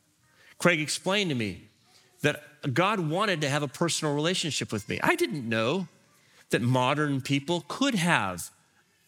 Craig 0.58 0.80
explained 0.80 1.30
to 1.30 1.34
me 1.34 1.68
that 2.20 2.42
God 2.72 3.00
wanted 3.00 3.40
to 3.40 3.48
have 3.48 3.62
a 3.62 3.68
personal 3.68 4.14
relationship 4.14 4.70
with 4.70 4.88
me. 4.88 5.00
I 5.02 5.16
didn't 5.16 5.48
know 5.48 5.88
that 6.50 6.62
modern 6.62 7.20
people 7.20 7.64
could 7.66 7.94
have 7.94 8.50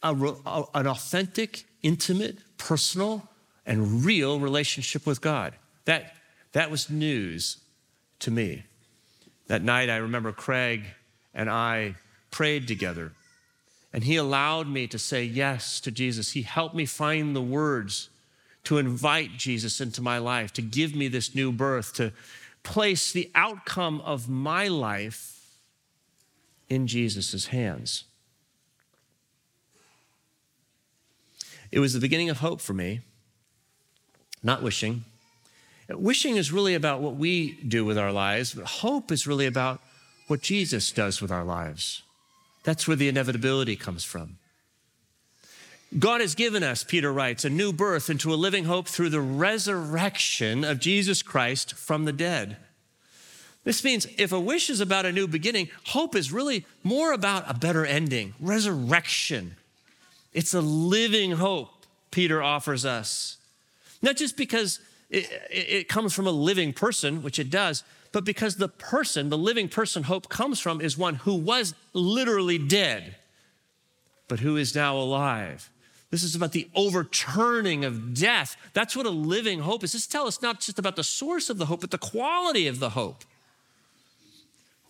a, 0.03 0.15
a, 0.15 0.65
an 0.75 0.87
authentic, 0.87 1.65
intimate, 1.83 2.39
personal 2.59 3.29
and 3.67 4.05
real 4.05 4.41
relationship 4.41 5.07
with 5.07 5.21
God. 5.21 5.55
That, 5.85 6.15
that 6.53 6.71
was 6.71 6.91
news 6.91 7.59
to 8.21 8.31
me. 8.31 8.65
That 9.47 9.63
night, 9.63 9.91
I 9.91 9.97
remember 9.97 10.33
Craig 10.33 10.85
and 11.35 11.51
I 11.51 11.97
prayed 12.31 12.67
together, 12.67 13.13
and 13.93 14.05
he 14.05 14.17
allowed 14.17 14.69
me 14.69 14.87
to 14.89 14.99
say 14.99 15.25
yes 15.25 15.81
to 15.81 15.91
Jesus. 15.91 16.33
He 16.33 16.43
helped 16.43 16.75
me 16.75 16.87
find 16.87 17.35
the 17.35 17.43
words 17.43 18.09
to 18.65 18.79
invite 18.79 19.37
Jesus 19.37 19.81
into 19.81 20.01
my 20.01 20.19
life, 20.19 20.53
to 20.55 20.63
give 20.63 20.95
me 20.95 21.09
this 21.09 21.35
new 21.35 21.53
birth, 21.53 21.93
to 21.95 22.13
place 22.63 23.13
the 23.13 23.31
outcome 23.35 24.01
of 24.01 24.29
my 24.29 24.69
life 24.69 25.59
in 26.69 26.87
Jesus' 26.87 27.47
hands. 27.47 28.05
It 31.71 31.81
was 31.81 31.93
the 31.93 32.01
beginning 32.01 32.31
of 32.31 32.39
hope 32.39 32.61
for 32.61 32.73
me 32.73 33.01
not 34.45 34.63
wishing. 34.63 35.05
Wishing 35.89 36.37
is 36.37 36.53
really 36.53 36.75
about 36.75 37.01
what 37.01 37.17
we 37.17 37.53
do 37.67 37.85
with 37.85 37.99
our 37.99 38.13
lives, 38.13 38.55
but 38.55 38.65
hope 38.67 39.11
is 39.11 39.27
really 39.27 39.47
about 39.47 39.81
what 40.29 40.41
Jesus 40.41 40.93
does 40.93 41.21
with 41.21 41.31
our 41.31 41.45
lives. 41.45 42.03
That's 42.63 42.89
where 42.89 42.97
the 42.97 43.09
inevitability 43.09 43.77
comes 43.77 44.05
from. 44.05 44.39
God 45.99 46.21
has 46.21 46.35
given 46.35 46.63
us, 46.63 46.83
Peter 46.83 47.13
writes, 47.13 47.45
a 47.45 47.51
new 47.51 47.73
birth 47.73 48.11
into 48.11 48.33
a 48.33 48.37
living 48.37 48.65
hope 48.65 48.89
through 48.89 49.11
the 49.11 49.21
resurrection 49.21 50.65
of 50.65 50.81
Jesus 50.81 51.23
Christ 51.23 51.75
from 51.75 52.05
the 52.05 52.13
dead. 52.13 52.57
This 53.63 53.85
means 53.85 54.07
if 54.19 54.33
a 54.33 54.41
wish 54.41 54.69
is 54.69 54.81
about 54.81 55.07
a 55.07 55.13
new 55.13 55.29
beginning, 55.29 55.69
hope 55.87 56.17
is 56.17 56.33
really 56.33 56.67
more 56.83 57.13
about 57.13 57.49
a 57.49 57.55
better 57.55 57.87
ending, 57.87 58.35
resurrection. 58.41 59.57
It's 60.33 60.53
a 60.53 60.61
living 60.61 61.33
hope 61.33 61.71
Peter 62.11 62.43
offers 62.43 62.85
us. 62.85 63.37
Not 64.05 64.17
just 64.17 64.37
because 64.37 64.81
it, 65.09 65.31
it, 65.51 65.89
comes 65.89 66.13
from 66.13 66.27
a 66.27 66.31
living 66.31 66.75
person, 66.75 67.23
which 67.23 67.39
it 67.39 67.49
does, 67.49 67.83
but 68.13 68.23
because 68.23 68.57
the 68.57 68.69
person, 68.69 69.31
the 69.31 69.39
living 69.39 69.67
person 69.67 70.03
hope 70.03 70.29
comes 70.29 70.61
from, 70.61 70.83
is 70.83 70.99
one 70.99 71.15
who 71.15 71.35
was 71.35 71.75
literally 71.95 72.59
dead, 72.59 73.17
but 74.29 74.41
who 74.41 74.59
is 74.59 74.75
now 74.75 74.95
alive. 74.95 75.71
This 76.11 76.23
is 76.23 76.35
about 76.35 76.53
the 76.53 76.69
overturning 76.75 77.83
of 77.87 78.13
death. 78.13 78.59
That's 78.75 78.95
what 78.95 79.07
a 79.07 79.11
living 79.11 79.61
hope 79.61 79.83
is. 79.83 79.93
This 79.93 80.07
tells 80.07 80.29
us 80.29 80.43
not 80.43 80.61
just 80.61 80.79
about 80.79 80.97
the 80.97 81.03
source 81.03 81.49
of 81.49 81.57
the 81.57 81.65
hope, 81.65 81.81
but 81.81 81.91
the 81.91 81.97
quality 81.97 82.67
of 82.67 82.81
the 82.81 82.91
hope. 82.91 83.25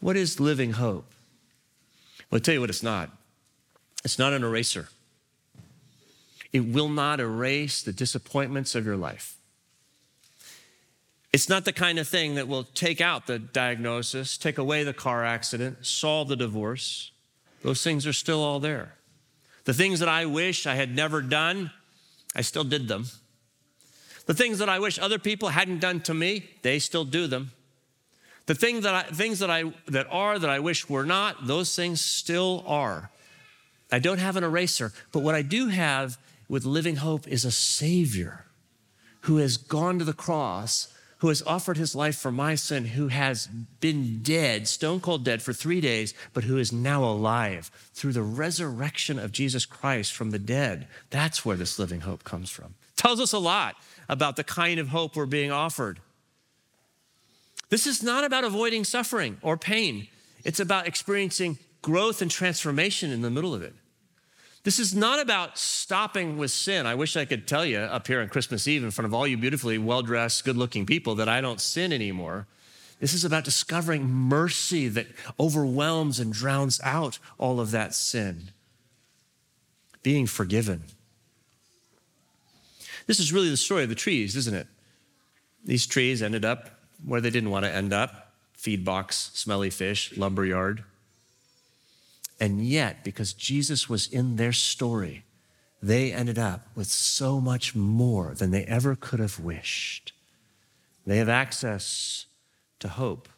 What 0.00 0.16
is 0.16 0.40
living 0.40 0.73
hope? 0.73 1.06
Well, 2.33 2.38
I'll 2.38 2.40
tell 2.40 2.54
you 2.54 2.61
what 2.61 2.68
it's 2.68 2.83
not. 2.83 3.11
It's 4.04 4.18
not 4.18 4.33
an 4.33 4.42
eraser. 4.42 4.88
It 6.54 6.64
will 6.64 6.88
not 6.88 7.18
erase 7.18 7.82
the 7.82 7.92
disappointments 7.92 8.76
of 8.76 8.87
your 8.87 8.96
life. 8.96 9.37
It's 11.32 11.49
not 11.49 11.64
the 11.64 11.73
kind 11.73 11.99
of 11.99 12.06
thing 12.06 12.37
that 12.37 12.46
will 12.46 12.62
take 12.62 13.00
out 13.00 13.26
the 13.26 13.40
diagnosis, 13.40 14.38
take 14.38 14.56
away 14.56 14.84
the 14.84 14.92
car 14.92 15.25
accident, 15.25 15.84
solve 15.84 16.28
the 16.28 16.37
divorce. 16.37 17.11
Those 17.62 17.82
things 17.82 18.06
are 18.06 18.12
still 18.12 18.40
all 18.40 18.61
there. 18.61 18.94
The 19.64 19.75
things 19.75 19.99
that 19.99 20.08
I 20.08 20.26
wish 20.26 20.64
I 20.64 20.76
had 20.76 20.94
never 20.94 21.23
done, 21.23 21.73
I 22.37 22.42
still 22.42 22.62
did 22.62 22.87
them. 22.87 23.06
The 24.26 24.34
things 24.34 24.61
that 24.61 24.68
I 24.68 24.78
wish 24.78 25.00
other 25.00 25.18
people 25.18 25.49
hadn't 25.49 25.80
done 25.80 26.02
to 26.02 26.14
me, 26.14 26.49
they 26.62 26.78
still 26.78 27.04
do 27.04 27.26
them. 27.26 27.50
The 28.46 28.54
thing 28.54 28.82
that 28.82 28.94
I, 28.94 29.02
things 29.02 29.40
that 29.40 29.50
I 29.50 29.73
that 29.88 30.06
are 30.08 30.38
that 30.38 30.50
I 30.50 30.61
wish 30.61 30.88
were 30.88 31.04
not, 31.04 31.49
those 31.49 31.75
things 31.75 32.00
still 32.00 32.62
are. 32.64 33.11
I 33.90 33.99
don't 33.99 34.18
have 34.18 34.37
an 34.37 34.44
eraser, 34.44 34.92
but 35.11 35.20
what 35.20 35.34
I 35.34 35.42
do 35.42 35.66
have 35.66 36.16
with 36.48 36.64
living 36.64 36.96
hope 36.96 37.26
is 37.28 37.44
a 37.44 37.50
Savior 37.50 38.46
who 39.22 39.38
has 39.38 39.56
gone 39.56 39.98
to 39.98 40.04
the 40.04 40.12
cross 40.12 40.94
who 41.24 41.28
has 41.28 41.42
offered 41.46 41.78
his 41.78 41.94
life 41.94 42.16
for 42.16 42.30
my 42.30 42.54
sin, 42.54 42.84
who 42.84 43.08
has 43.08 43.46
been 43.46 44.22
dead, 44.22 44.68
stone 44.68 45.00
cold 45.00 45.24
dead 45.24 45.40
for 45.40 45.54
three 45.54 45.80
days, 45.80 46.12
but 46.34 46.44
who 46.44 46.58
is 46.58 46.70
now 46.70 47.02
alive 47.02 47.70
through 47.94 48.12
the 48.12 48.22
resurrection 48.22 49.18
of 49.18 49.32
Jesus 49.32 49.64
Christ 49.64 50.12
from 50.12 50.32
the 50.32 50.38
dead. 50.38 50.86
That's 51.08 51.42
where 51.42 51.56
this 51.56 51.78
living 51.78 52.02
hope 52.02 52.24
comes 52.24 52.50
from. 52.50 52.74
Tells 52.96 53.20
us 53.20 53.32
a 53.32 53.38
lot 53.38 53.76
about 54.06 54.36
the 54.36 54.44
kind 54.44 54.78
of 54.78 54.88
hope 54.88 55.16
we're 55.16 55.24
being 55.24 55.50
offered. 55.50 55.98
This 57.70 57.86
is 57.86 58.02
not 58.02 58.24
about 58.24 58.44
avoiding 58.44 58.84
suffering 58.84 59.38
or 59.40 59.56
pain, 59.56 60.08
it's 60.44 60.60
about 60.60 60.86
experiencing 60.86 61.58
growth 61.80 62.20
and 62.20 62.30
transformation 62.30 63.10
in 63.10 63.22
the 63.22 63.30
middle 63.30 63.54
of 63.54 63.62
it. 63.62 63.72
This 64.64 64.78
is 64.78 64.94
not 64.94 65.21
about 65.21 65.59
stopping 65.59 66.38
with 66.38 66.50
sin. 66.50 66.87
I 66.87 66.94
wish 66.94 67.16
I 67.16 67.26
could 67.26 67.47
tell 67.47 67.66
you 67.66 67.78
up 67.78 68.06
here 68.06 68.23
on 68.23 68.30
Christmas 68.30 68.66
Eve 68.66 68.83
in 68.83 68.90
front 68.90 69.04
of 69.06 69.12
all 69.12 69.26
you 69.26 69.37
beautifully 69.37 69.76
well 69.76 70.00
dressed, 70.00 70.44
good 70.44 70.56
looking 70.56 70.87
people 70.87 71.14
that 71.16 71.28
I 71.28 71.42
don't 71.42 71.61
sin 71.61 71.92
anymore. 71.92 72.47
This 72.99 73.12
is 73.12 73.26
about 73.26 73.44
discovering 73.44 74.09
mercy 74.09 74.88
that 74.88 75.06
overwhelms 75.38 76.18
and 76.18 76.33
drowns 76.33 76.80
out 76.83 77.18
all 77.37 77.61
of 77.61 77.73
that 77.73 77.94
sin. 77.94 78.52
Being 80.02 80.26
forgiven. 80.26 80.85
This 83.06 83.21
is 83.21 83.35
really 83.35 83.50
the 83.50 83.59
story 83.59 83.83
of 83.83 83.90
the 83.90 83.94
trees, 83.94 84.35
isn't 84.35 84.54
it? 84.54 84.66
These 85.62 85.87
trees 85.87 86.23
ended 86.23 86.47
up 86.47 86.71
where 87.04 87.21
they 87.21 87.28
didn't 87.28 87.50
want 87.50 87.66
to 87.66 87.71
end 87.71 87.92
up 87.92 88.33
feed 88.54 88.83
box, 88.83 89.30
smelly 89.35 89.68
fish, 89.68 90.16
lumber 90.16 90.47
yard. 90.47 90.85
And 92.40 92.66
yet, 92.66 93.04
because 93.04 93.32
Jesus 93.32 93.88
was 93.88 94.06
in 94.06 94.36
their 94.36 94.52
story, 94.52 95.24
they 95.82 96.12
ended 96.12 96.38
up 96.38 96.66
with 96.74 96.88
so 96.88 97.40
much 97.40 97.74
more 97.74 98.34
than 98.34 98.50
they 98.50 98.64
ever 98.64 98.96
could 98.96 99.20
have 99.20 99.38
wished. 99.38 100.12
They 101.06 101.18
have 101.18 101.28
access 101.28 102.26
to 102.80 102.88
hope. 102.88 103.28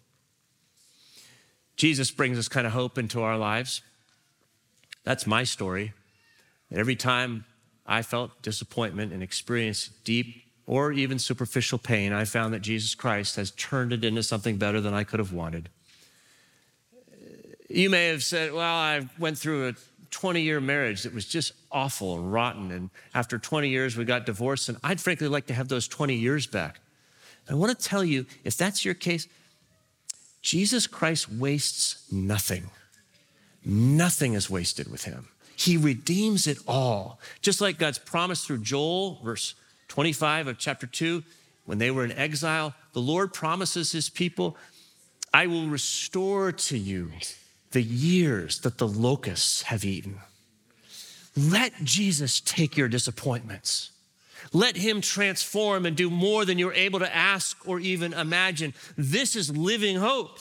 Jesus 1.77 2.11
brings 2.11 2.37
this 2.37 2.49
kind 2.49 2.67
of 2.67 2.73
hope 2.73 2.97
into 2.97 3.23
our 3.23 3.37
lives. 3.37 3.83
That's 5.05 5.27
my 5.27 5.45
story. 5.45 5.93
Every 6.73 6.97
time 6.97 7.45
I 7.87 8.03
felt 8.03 8.43
disappointment 8.43 9.13
and 9.13 9.23
experienced 9.23 10.05
deep 10.05 10.43
or 10.67 10.91
even 10.93 11.19
superficial 11.19 11.79
pain, 11.79 12.13
I 12.13 12.25
found 12.25 12.55
that 12.55 12.63
Jesus 12.63 12.95
Christ 12.95 13.37
has 13.37 13.53
turned 13.53 13.93
it 13.93 14.05
into 14.05 14.23
something 14.23 14.57
better 14.57 14.81
than 14.81 14.95
I 14.95 15.05
could 15.05 15.21
have 15.21 15.33
wanted. 15.33 15.69
You 17.69 17.91
may 17.91 18.09
have 18.09 18.23
said, 18.23 18.53
Well, 18.53 18.65
I 18.65 19.09
went 19.19 19.39
through 19.39 19.69
a 19.69 19.75
20 20.11 20.41
year 20.41 20.61
marriage 20.61 21.03
that 21.03 21.15
was 21.15 21.27
just 21.27 21.53
awful 21.71 22.17
and 22.17 22.33
rotten. 22.33 22.71
And 22.71 22.91
after 23.15 23.39
20 23.39 23.69
years, 23.69 23.97
we 23.97 24.05
got 24.05 24.27
divorced. 24.27 24.69
And 24.69 24.79
I'd 24.83 25.01
frankly 25.01 25.29
like 25.29 25.47
to 25.47 25.55
have 25.55 25.69
those 25.69 25.89
20 25.89 26.15
years 26.15 26.47
back. 26.47 26.81
I 27.49 27.55
want 27.55 27.77
to 27.79 27.85
tell 27.85 28.05
you 28.05 28.27
if 28.45 28.57
that's 28.57 28.85
your 28.85 28.95
case, 28.95 29.29
Jesus 30.43 30.87
Christ 30.87 31.31
wastes 31.31 32.11
nothing. 32.11 32.71
Nothing 33.65 34.35
is 34.35 34.49
wasted 34.49 34.91
with 34.91 35.05
him. 35.05 35.29
He 35.57 35.77
redeems 35.77 36.47
it 36.47 36.59
all. 36.69 37.19
Just 37.41 37.61
like 37.61 37.79
God's 37.79 37.99
promise 37.99 38.45
through 38.45 38.59
Joel, 38.59 39.19
verse 39.25 39.55
25 39.89 40.49
of 40.49 40.59
chapter 40.59 40.87
2, 40.87 41.25
when 41.65 41.79
they 41.79 41.91
were 41.91 42.05
in 42.05 42.13
exile, 42.13 42.75
the 42.93 43.01
Lord 43.01 43.33
promises 43.33 43.91
his 43.91 44.09
people, 44.09 44.57
I 45.35 45.47
will 45.47 45.67
restore 45.67 46.53
to 46.53 46.79
you 46.79 47.11
the 47.77 47.83
years 47.83 48.61
that 48.61 48.79
the 48.79 48.89
locusts 48.89 49.61
have 49.65 49.85
eaten. 49.85 50.19
Let 51.37 51.75
Jesus 51.85 52.41
take 52.41 52.75
your 52.75 52.89
disappointments. 52.89 53.91
Let 54.51 54.79
him 54.79 55.03
transform 55.03 55.85
and 55.85 55.95
do 55.95 56.09
more 56.09 56.47
than 56.47 56.59
you're 56.59 56.73
able 56.73 57.01
to 57.01 57.15
ask 57.15 57.69
or 57.69 57.79
even 57.79 58.15
imagine. 58.15 58.73
This 58.97 59.37
is 59.37 59.55
living 59.55 59.97
hope. 59.97 60.39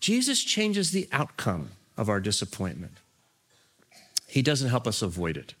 Jesus 0.00 0.42
changes 0.42 0.90
the 0.90 1.06
outcome 1.12 1.72
of 1.98 2.08
our 2.08 2.18
disappointment. 2.18 2.96
He 4.26 4.40
doesn't 4.40 4.70
help 4.70 4.86
us 4.86 5.02
avoid 5.02 5.36
it. 5.36 5.52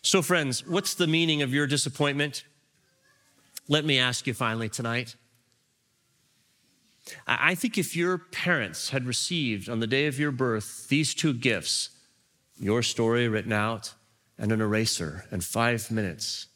So, 0.00 0.22
friends, 0.22 0.66
what's 0.66 0.94
the 0.94 1.06
meaning 1.06 1.42
of 1.42 1.52
your 1.52 1.66
disappointment? 1.66 2.42
Let 3.68 3.84
me 3.84 3.98
ask 3.98 4.26
you 4.26 4.32
finally 4.32 4.70
tonight 4.70 5.14
I 7.26 7.54
think 7.54 7.78
if 7.78 7.94
your 7.96 8.18
parents 8.18 8.90
had 8.90 9.06
received 9.06 9.68
on 9.68 9.80
the 9.80 9.86
day 9.86 10.06
of 10.06 10.18
your 10.18 10.32
birth 10.32 10.88
these 10.88 11.14
two 11.14 11.32
gifts, 11.32 11.90
your 12.58 12.82
story 12.82 13.28
written 13.28 13.52
out 13.52 13.94
and 14.38 14.50
an 14.50 14.60
eraser 14.60 15.24
and 15.30 15.44
five 15.44 15.90
minutes, 15.90 16.46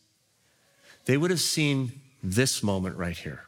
they 1.04 1.16
would 1.16 1.30
have 1.30 1.40
seen 1.40 1.92
this 2.22 2.62
moment 2.62 2.96
right 2.96 3.16
here. 3.16 3.44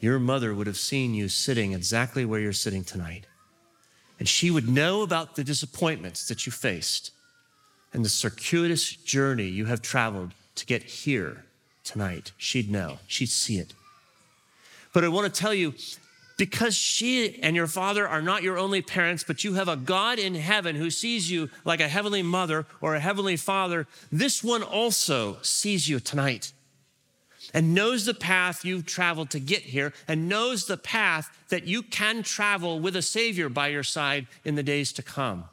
Your 0.00 0.18
mother 0.18 0.54
would 0.54 0.66
have 0.66 0.76
seen 0.76 1.14
you 1.14 1.28
sitting 1.28 1.72
exactly 1.72 2.24
where 2.24 2.40
you're 2.40 2.52
sitting 2.52 2.84
tonight. 2.84 3.26
And 4.18 4.28
she 4.28 4.50
would 4.50 4.68
know 4.68 5.02
about 5.02 5.36
the 5.36 5.44
disappointments 5.44 6.28
that 6.28 6.46
you 6.46 6.52
faced 6.52 7.12
and 7.92 8.04
the 8.04 8.08
circuitous 8.08 8.94
journey 8.94 9.46
you 9.46 9.66
have 9.66 9.82
traveled 9.82 10.32
to 10.56 10.66
get 10.66 10.82
here 10.82 11.44
tonight. 11.84 12.32
She'd 12.36 12.70
know, 12.70 12.98
she'd 13.06 13.28
see 13.28 13.58
it. 13.58 13.74
But 14.92 15.04
I 15.04 15.08
want 15.08 15.32
to 15.32 15.40
tell 15.40 15.54
you, 15.54 15.74
because 16.36 16.74
she 16.74 17.40
and 17.42 17.54
your 17.56 17.66
father 17.66 18.06
are 18.06 18.22
not 18.22 18.42
your 18.42 18.58
only 18.58 18.82
parents, 18.82 19.24
but 19.24 19.44
you 19.44 19.54
have 19.54 19.68
a 19.68 19.76
God 19.76 20.18
in 20.18 20.34
heaven 20.34 20.76
who 20.76 20.90
sees 20.90 21.30
you 21.30 21.50
like 21.64 21.80
a 21.80 21.88
heavenly 21.88 22.22
mother 22.22 22.66
or 22.80 22.94
a 22.94 23.00
heavenly 23.00 23.36
father, 23.36 23.86
this 24.10 24.42
one 24.42 24.62
also 24.62 25.38
sees 25.42 25.88
you 25.88 26.00
tonight 26.00 26.52
and 27.54 27.74
knows 27.74 28.04
the 28.04 28.14
path 28.14 28.64
you've 28.64 28.86
traveled 28.86 29.30
to 29.30 29.40
get 29.40 29.62
here 29.62 29.92
and 30.08 30.28
knows 30.28 30.66
the 30.66 30.76
path 30.76 31.30
that 31.48 31.64
you 31.64 31.82
can 31.82 32.22
travel 32.22 32.80
with 32.80 32.96
a 32.96 33.02
Savior 33.02 33.48
by 33.48 33.68
your 33.68 33.82
side 33.82 34.26
in 34.44 34.54
the 34.54 34.62
days 34.62 34.92
to 34.94 35.02
come. 35.02 35.44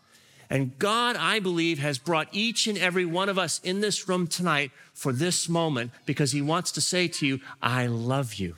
And 0.49 0.77
God, 0.79 1.15
I 1.15 1.39
believe, 1.39 1.77
has 1.79 1.99
brought 1.99 2.27
each 2.31 2.65
and 2.65 2.77
every 2.77 3.05
one 3.05 3.29
of 3.29 3.37
us 3.37 3.59
in 3.63 3.81
this 3.81 4.09
room 4.09 4.25
tonight 4.25 4.71
for 4.93 5.13
this 5.13 5.47
moment 5.47 5.91
because 6.05 6.31
He 6.31 6.41
wants 6.41 6.71
to 6.71 6.81
say 6.81 7.07
to 7.07 7.27
you, 7.27 7.39
I 7.61 7.85
love 7.85 8.35
you 8.35 8.55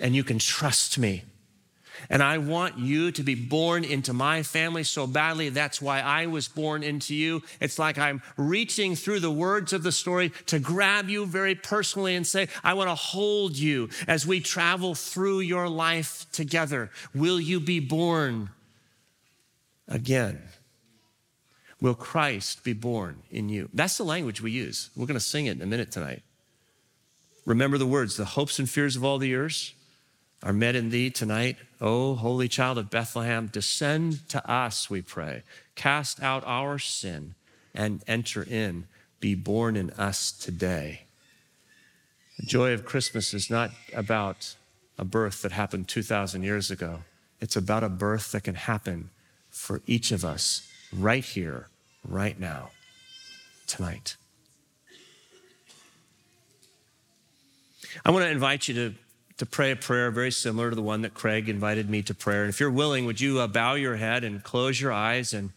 and 0.00 0.14
you 0.14 0.24
can 0.24 0.38
trust 0.38 0.98
me. 0.98 1.24
And 2.08 2.22
I 2.22 2.38
want 2.38 2.78
you 2.78 3.12
to 3.12 3.22
be 3.22 3.34
born 3.34 3.84
into 3.84 4.12
my 4.12 4.42
family 4.42 4.84
so 4.84 5.06
badly. 5.06 5.50
That's 5.50 5.82
why 5.82 6.00
I 6.00 6.26
was 6.26 6.48
born 6.48 6.82
into 6.82 7.14
you. 7.14 7.42
It's 7.60 7.78
like 7.78 7.98
I'm 7.98 8.22
reaching 8.36 8.96
through 8.96 9.20
the 9.20 9.30
words 9.30 9.72
of 9.72 9.82
the 9.82 9.92
story 9.92 10.32
to 10.46 10.58
grab 10.58 11.08
you 11.10 11.26
very 11.26 11.54
personally 11.54 12.14
and 12.14 12.26
say, 12.26 12.48
I 12.64 12.74
want 12.74 12.88
to 12.88 12.94
hold 12.94 13.56
you 13.56 13.90
as 14.08 14.26
we 14.26 14.40
travel 14.40 14.94
through 14.94 15.40
your 15.40 15.68
life 15.68 16.26
together. 16.32 16.90
Will 17.14 17.40
you 17.40 17.60
be 17.60 17.80
born 17.80 18.50
again? 19.86 20.40
Will 21.82 21.94
Christ 21.94 22.64
be 22.64 22.72
born 22.72 23.22
in 23.30 23.48
you? 23.48 23.68
That's 23.72 23.98
the 23.98 24.04
language 24.04 24.40
we 24.40 24.52
use. 24.52 24.90
We're 24.96 25.06
going 25.06 25.14
to 25.14 25.20
sing 25.20 25.46
it 25.46 25.56
in 25.56 25.62
a 25.62 25.66
minute 25.66 25.90
tonight. 25.90 26.22
Remember 27.46 27.78
the 27.78 27.86
words, 27.86 28.16
the 28.16 28.24
hopes 28.24 28.58
and 28.58 28.68
fears 28.68 28.96
of 28.96 29.04
all 29.04 29.18
the 29.18 29.34
earth 29.34 29.72
are 30.42 30.52
met 30.52 30.74
in 30.74 30.90
thee 30.90 31.10
tonight. 31.10 31.56
O 31.80 32.14
holy 32.14 32.48
child 32.48 32.78
of 32.78 32.90
Bethlehem, 32.90 33.46
descend 33.46 34.28
to 34.30 34.50
us, 34.50 34.88
we 34.88 35.02
pray. 35.02 35.42
Cast 35.74 36.22
out 36.22 36.42
our 36.46 36.78
sin 36.78 37.34
and 37.74 38.02
enter 38.06 38.42
in. 38.42 38.86
Be 39.20 39.34
born 39.34 39.76
in 39.76 39.90
us 39.90 40.32
today. 40.32 41.02
The 42.38 42.46
joy 42.46 42.72
of 42.72 42.86
Christmas 42.86 43.34
is 43.34 43.50
not 43.50 43.70
about 43.94 44.54
a 44.98 45.04
birth 45.04 45.42
that 45.42 45.52
happened 45.52 45.88
2,000 45.88 46.42
years 46.42 46.70
ago. 46.70 47.00
It's 47.40 47.56
about 47.56 47.84
a 47.84 47.88
birth 47.88 48.32
that 48.32 48.44
can 48.44 48.54
happen 48.54 49.10
for 49.50 49.82
each 49.86 50.10
of 50.12 50.24
us 50.24 50.66
right 50.92 51.24
here, 51.24 51.68
right 52.06 52.38
now, 52.38 52.70
tonight. 53.66 54.16
I 58.04 58.10
want 58.10 58.24
to 58.24 58.30
invite 58.30 58.68
you 58.68 58.74
to 58.74 58.94
to 59.40 59.46
pray 59.46 59.70
a 59.70 59.76
prayer 59.76 60.10
very 60.10 60.30
similar 60.30 60.68
to 60.68 60.76
the 60.76 60.82
one 60.82 61.00
that 61.00 61.14
Craig 61.14 61.48
invited 61.48 61.88
me 61.88 62.02
to 62.02 62.14
prayer. 62.14 62.42
And 62.42 62.50
if 62.50 62.60
you're 62.60 62.70
willing, 62.70 63.06
would 63.06 63.22
you 63.22 63.40
uh, 63.40 63.46
bow 63.46 63.72
your 63.72 63.96
head 63.96 64.22
and 64.22 64.44
close 64.44 64.78
your 64.78 64.92
eyes 64.92 65.32
and 65.32 65.48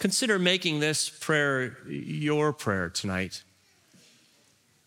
consider 0.00 0.36
making 0.36 0.80
this 0.80 1.08
prayer 1.08 1.76
your 1.86 2.52
prayer 2.52 2.90
tonight? 2.90 3.44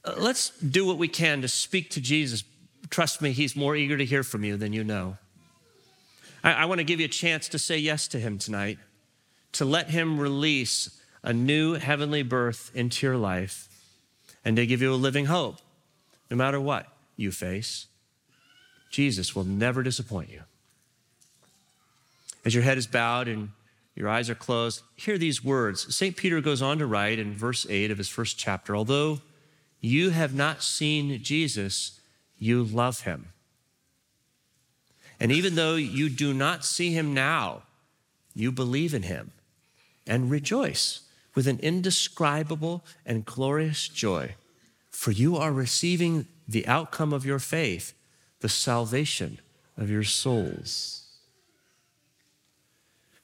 Uh, 0.03 0.15
let's 0.17 0.49
do 0.59 0.85
what 0.85 0.97
we 0.97 1.07
can 1.07 1.41
to 1.41 1.47
speak 1.47 1.89
to 1.91 2.01
Jesus. 2.01 2.43
Trust 2.89 3.21
me, 3.21 3.31
he's 3.31 3.55
more 3.55 3.77
eager 3.77 3.95
to 3.95 4.03
hear 4.03 4.23
from 4.23 4.43
you 4.43 4.57
than 4.57 4.73
you 4.73 4.83
know. 4.83 5.17
I, 6.43 6.51
I 6.51 6.65
want 6.65 6.79
to 6.79 6.83
give 6.83 6.99
you 6.99 7.05
a 7.05 7.09
chance 7.09 7.47
to 7.47 7.57
say 7.57 7.77
yes 7.77 8.09
to 8.09 8.19
him 8.19 8.37
tonight, 8.37 8.77
to 9.53 9.63
let 9.63 9.89
him 9.89 10.19
release 10.19 11.01
a 11.23 11.31
new 11.31 11.75
heavenly 11.75 12.23
birth 12.23 12.71
into 12.73 13.07
your 13.07 13.15
life, 13.15 13.69
and 14.43 14.57
to 14.57 14.65
give 14.65 14.81
you 14.81 14.93
a 14.93 14.95
living 14.95 15.27
hope, 15.27 15.59
no 16.29 16.35
matter 16.35 16.59
what 16.59 16.87
you 17.15 17.31
face. 17.31 17.87
Jesus 18.91 19.35
will 19.35 19.45
never 19.45 19.81
disappoint 19.81 20.29
you. 20.29 20.41
As 22.45 22.53
your 22.53 22.63
head 22.63 22.77
is 22.77 22.87
bowed 22.87 23.27
and 23.27 23.49
your 23.95 24.09
eyes 24.09 24.29
are 24.29 24.35
closed, 24.35 24.81
hear 24.95 25.17
these 25.17 25.43
words. 25.43 25.93
St. 25.95 26.15
Peter 26.15 26.41
goes 26.41 26.61
on 26.61 26.77
to 26.79 26.85
write 26.85 27.19
in 27.19 27.33
verse 27.33 27.65
8 27.69 27.91
of 27.91 27.97
his 27.97 28.09
first 28.09 28.37
chapter 28.37 28.75
Although 28.75 29.21
you 29.79 30.11
have 30.11 30.33
not 30.33 30.61
seen 30.61 31.21
Jesus, 31.23 31.99
you 32.37 32.63
love 32.63 33.01
him. 33.01 33.29
And 35.19 35.31
even 35.31 35.55
though 35.55 35.75
you 35.75 36.09
do 36.09 36.33
not 36.33 36.65
see 36.65 36.91
him 36.91 37.13
now, 37.13 37.63
you 38.33 38.51
believe 38.51 38.93
in 38.93 39.03
him 39.03 39.31
and 40.07 40.31
rejoice 40.31 41.01
with 41.35 41.47
an 41.47 41.59
indescribable 41.59 42.83
and 43.05 43.25
glorious 43.25 43.87
joy, 43.87 44.35
for 44.89 45.11
you 45.11 45.37
are 45.37 45.51
receiving 45.51 46.25
the 46.47 46.67
outcome 46.67 47.13
of 47.13 47.25
your 47.25 47.39
faith, 47.39 47.93
the 48.41 48.49
salvation 48.49 49.39
of 49.77 49.89
your 49.89 50.03
souls. 50.03 51.01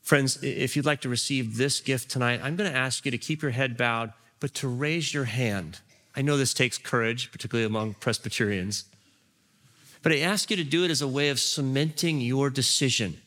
Friends, 0.01 0.41
if 0.41 0.75
you'd 0.75 0.86
like 0.86 1.01
to 1.01 1.10
receive 1.10 1.58
this 1.58 1.82
gift 1.82 2.10
tonight, 2.10 2.39
I'm 2.41 2.56
going 2.56 2.71
to 2.71 2.77
ask 2.77 3.03
you 3.03 3.12
to 3.12 3.17
keep 3.17 3.41
your 3.41 3.51
head 3.51 3.75
bowed, 3.75 4.13
but 4.39 4.53
to 4.56 4.67
raise 4.67 5.13
your 5.13 5.25
hand. 5.25 5.82
I 6.15 6.21
know 6.21 6.38
this 6.38 6.53
takes 6.53 6.77
courage, 6.77 7.32
particularly 7.32 7.65
among 7.65 7.95
Presbyterians, 7.95 8.86
but 10.01 10.12
I 10.12 10.19
ask 10.19 10.49
you 10.49 10.56
to 10.56 10.63
do 10.63 10.86
it 10.86 10.91
as 10.91 11.01
a 11.01 11.08
way 11.08 11.30
of 11.30 11.39
cementing 11.39 12.21
your 12.21 12.49
decision. 12.49 13.17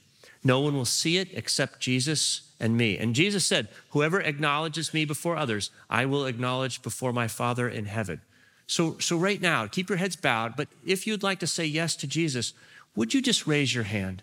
No 0.42 0.60
one 0.60 0.74
will 0.74 0.86
see 0.86 1.18
it 1.18 1.28
except 1.34 1.80
Jesus 1.80 2.50
and 2.58 2.76
me. 2.76 2.96
And 2.96 3.14
Jesus 3.14 3.44
said, 3.44 3.68
Whoever 3.90 4.20
acknowledges 4.20 4.94
me 4.94 5.04
before 5.04 5.36
others, 5.36 5.70
I 5.90 6.06
will 6.06 6.24
acknowledge 6.24 6.82
before 6.82 7.12
my 7.12 7.28
Father 7.28 7.68
in 7.68 7.84
heaven. 7.84 8.22
So, 8.70 8.98
so 8.98 9.16
right 9.16 9.40
now, 9.40 9.66
keep 9.66 9.88
your 9.88 9.98
heads 9.98 10.14
bowed, 10.14 10.54
but 10.54 10.68
if 10.86 11.04
you'd 11.04 11.24
like 11.24 11.40
to 11.40 11.46
say 11.48 11.64
yes 11.64 11.96
to 11.96 12.06
Jesus, 12.06 12.52
would 12.94 13.12
you 13.12 13.20
just 13.20 13.44
raise 13.44 13.74
your 13.74 13.82
hand? 13.82 14.22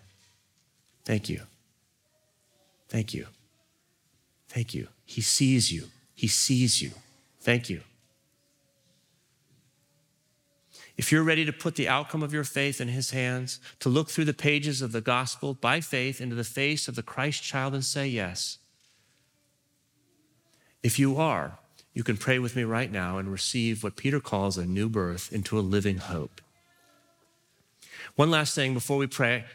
Thank 1.04 1.28
you. 1.28 1.42
Thank 2.88 3.12
you. 3.12 3.26
Thank 4.48 4.72
you. 4.72 4.88
He 5.04 5.20
sees 5.20 5.70
you. 5.70 5.88
He 6.14 6.28
sees 6.28 6.80
you. 6.80 6.92
Thank 7.42 7.68
you. 7.68 7.82
If 10.96 11.12
you're 11.12 11.22
ready 11.22 11.44
to 11.44 11.52
put 11.52 11.74
the 11.74 11.86
outcome 11.86 12.22
of 12.22 12.32
your 12.32 12.42
faith 12.42 12.80
in 12.80 12.88
His 12.88 13.10
hands, 13.10 13.60
to 13.80 13.90
look 13.90 14.08
through 14.08 14.24
the 14.24 14.32
pages 14.32 14.80
of 14.80 14.92
the 14.92 15.02
gospel 15.02 15.52
by 15.52 15.82
faith 15.82 16.22
into 16.22 16.34
the 16.34 16.42
face 16.42 16.88
of 16.88 16.94
the 16.94 17.02
Christ 17.02 17.42
child 17.42 17.74
and 17.74 17.84
say 17.84 18.08
yes, 18.08 18.56
if 20.82 20.98
you 20.98 21.18
are, 21.18 21.58
you 21.98 22.04
can 22.04 22.16
pray 22.16 22.38
with 22.38 22.54
me 22.54 22.62
right 22.62 22.92
now 22.92 23.18
and 23.18 23.28
receive 23.28 23.82
what 23.82 23.96
Peter 23.96 24.20
calls 24.20 24.56
a 24.56 24.64
new 24.64 24.88
birth 24.88 25.32
into 25.32 25.58
a 25.58 25.60
living 25.60 25.96
hope. 25.96 26.40
One 28.14 28.30
last 28.30 28.54
thing 28.54 28.72
before 28.72 28.98
we 28.98 29.08
pray. 29.08 29.46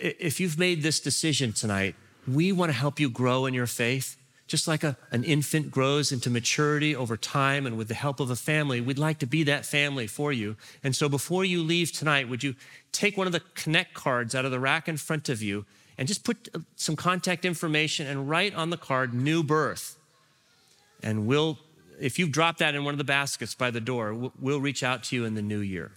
If 0.00 0.40
you've 0.40 0.58
made 0.58 0.82
this 0.82 0.98
decision 0.98 1.52
tonight, 1.52 1.94
we 2.26 2.50
want 2.50 2.72
to 2.72 2.76
help 2.76 2.98
you 2.98 3.08
grow 3.08 3.46
in 3.46 3.54
your 3.54 3.68
faith. 3.68 4.16
Just 4.48 4.66
like 4.66 4.82
a, 4.82 4.96
an 5.12 5.22
infant 5.22 5.70
grows 5.70 6.10
into 6.10 6.30
maturity 6.30 6.96
over 6.96 7.16
time 7.16 7.64
and 7.64 7.78
with 7.78 7.86
the 7.86 7.94
help 7.94 8.18
of 8.18 8.28
a 8.28 8.34
family, 8.34 8.80
we'd 8.80 8.98
like 8.98 9.20
to 9.20 9.26
be 9.26 9.44
that 9.44 9.64
family 9.64 10.08
for 10.08 10.32
you. 10.32 10.56
And 10.82 10.96
so 10.96 11.08
before 11.08 11.44
you 11.44 11.62
leave 11.62 11.92
tonight, 11.92 12.28
would 12.28 12.42
you 12.42 12.56
take 12.90 13.16
one 13.16 13.28
of 13.28 13.32
the 13.32 13.42
Connect 13.54 13.94
cards 13.94 14.34
out 14.34 14.44
of 14.44 14.50
the 14.50 14.58
rack 14.58 14.88
in 14.88 14.96
front 14.96 15.28
of 15.28 15.40
you 15.40 15.64
and 15.96 16.08
just 16.08 16.24
put 16.24 16.48
uh, 16.56 16.58
some 16.74 16.96
contact 16.96 17.44
information 17.44 18.08
and 18.08 18.28
write 18.28 18.52
on 18.52 18.70
the 18.70 18.76
card, 18.76 19.14
new 19.14 19.44
birth. 19.44 19.96
And 21.02 21.26
we'll, 21.26 21.58
if 22.00 22.18
you've 22.18 22.32
dropped 22.32 22.58
that 22.60 22.74
in 22.74 22.84
one 22.84 22.94
of 22.94 22.98
the 22.98 23.04
baskets 23.04 23.54
by 23.54 23.70
the 23.70 23.80
door, 23.80 24.30
we'll 24.38 24.60
reach 24.60 24.82
out 24.82 25.02
to 25.04 25.16
you 25.16 25.24
in 25.24 25.34
the 25.34 25.42
new 25.42 25.60
year. 25.60 25.92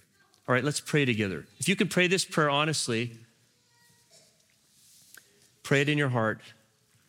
All 0.48 0.54
right, 0.54 0.64
let's 0.64 0.80
pray 0.80 1.06
together. 1.06 1.46
If 1.60 1.68
you 1.68 1.76
can 1.76 1.88
pray 1.88 2.08
this 2.08 2.26
prayer 2.26 2.50
honestly, 2.50 3.18
Pray 5.66 5.82
it 5.82 5.90
in 5.90 5.98
your 5.98 6.10
heart, 6.10 6.42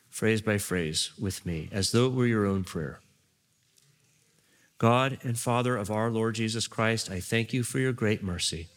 phrase 0.08 0.40
by 0.40 0.56
phrase, 0.56 1.10
with 1.20 1.44
me, 1.44 1.68
as 1.70 1.92
though 1.92 2.06
it 2.06 2.14
were 2.14 2.26
your 2.26 2.46
own 2.46 2.64
prayer. 2.64 3.00
God 4.78 5.18
and 5.22 5.38
Father 5.38 5.76
of 5.76 5.90
our 5.90 6.10
Lord 6.10 6.36
Jesus 6.36 6.66
Christ, 6.66 7.10
I 7.10 7.20
thank 7.20 7.52
you 7.52 7.62
for 7.62 7.78
your 7.78 7.92
great 7.92 8.22
mercy. 8.22 8.68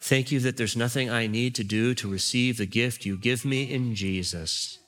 Thank 0.00 0.30
you 0.30 0.38
that 0.38 0.56
there's 0.56 0.76
nothing 0.76 1.10
I 1.10 1.26
need 1.26 1.56
to 1.56 1.64
do 1.64 1.92
to 1.94 2.08
receive 2.08 2.56
the 2.56 2.66
gift 2.66 3.04
you 3.04 3.16
give 3.16 3.44
me 3.44 3.64
in 3.64 3.96
Jesus. 3.96 4.78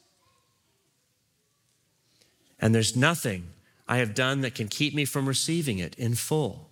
And 2.61 2.75
there's 2.75 2.95
nothing 2.95 3.49
I 3.89 3.97
have 3.97 4.15
done 4.15 4.43
that 4.43 4.55
can 4.55 4.69
keep 4.69 4.95
me 4.95 5.05
from 5.05 5.27
receiving 5.27 5.79
it 5.79 5.95
in 5.97 6.15
full. 6.15 6.69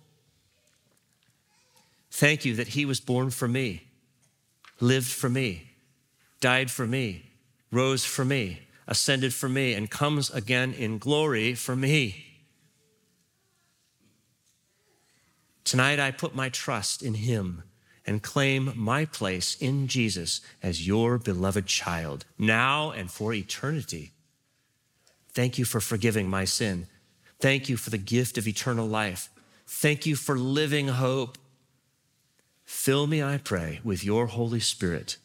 Thank 2.11 2.45
you 2.45 2.55
that 2.55 2.69
He 2.69 2.85
was 2.85 2.99
born 2.99 3.29
for 3.29 3.47
me 3.47 3.89
lived 4.79 5.07
for 5.07 5.29
me, 5.29 5.71
died 6.39 6.71
for 6.71 6.87
me, 6.87 7.31
rose 7.71 8.05
for 8.05 8.25
me, 8.25 8.61
ascended 8.87 9.33
for 9.33 9.49
me, 9.49 9.73
and 9.73 9.89
comes 9.89 10.29
again 10.29 10.73
in 10.73 10.97
glory 10.97 11.53
for 11.53 11.75
me. 11.75 12.25
Tonight, 15.63 15.99
I 15.99 16.11
put 16.11 16.33
my 16.33 16.49
trust 16.49 17.03
in 17.03 17.13
Him 17.15 17.63
and 18.05 18.23
claim 18.23 18.73
my 18.75 19.05
place 19.05 19.55
in 19.59 19.87
Jesus 19.87 20.41
as 20.63 20.87
your 20.87 21.19
beloved 21.19 21.67
child, 21.67 22.25
now 22.39 22.89
and 22.91 23.11
for 23.11 23.33
eternity. 23.33 24.11
Thank 25.39 25.57
you 25.57 25.63
for 25.63 25.79
forgiving 25.79 26.29
my 26.29 26.43
sin. 26.43 26.87
Thank 27.39 27.69
you 27.69 27.77
for 27.77 27.91
the 27.91 27.97
gift 27.97 28.37
of 28.37 28.45
eternal 28.45 28.85
life. 28.85 29.29
Thank 29.65 30.05
you 30.05 30.17
for 30.17 30.37
living 30.37 30.89
hope. 30.89 31.37
Fill 32.65 33.07
me, 33.07 33.23
I 33.23 33.37
pray, 33.37 33.79
with 33.81 34.03
your 34.03 34.25
Holy 34.25 34.59
Spirit 34.59 35.15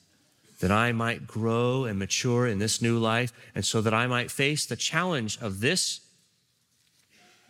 that 0.61 0.71
I 0.71 0.93
might 0.93 1.27
grow 1.27 1.83
and 1.83 1.99
mature 1.99 2.47
in 2.47 2.61
this 2.61 2.81
new 2.81 2.97
life, 2.97 3.33
and 3.57 3.65
so 3.65 3.81
that 3.81 3.93
I 3.93 4.07
might 4.07 4.31
face 4.31 4.65
the 4.65 4.77
challenge 4.77 5.37
of 5.41 5.59
this 5.59 6.03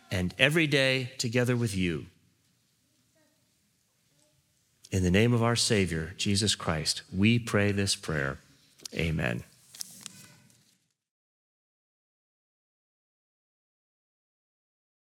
and 0.09 0.33
every 0.39 0.65
day 0.65 1.11
together 1.19 1.55
with 1.55 1.77
you. 1.77 2.07
In 4.89 5.03
the 5.03 5.11
name 5.11 5.33
of 5.35 5.43
our 5.43 5.55
Savior, 5.55 6.15
Jesus 6.17 6.55
Christ, 6.55 7.03
we 7.15 7.37
pray 7.37 7.71
this 7.71 7.95
prayer. 7.95 8.39
Amen. 8.95 9.43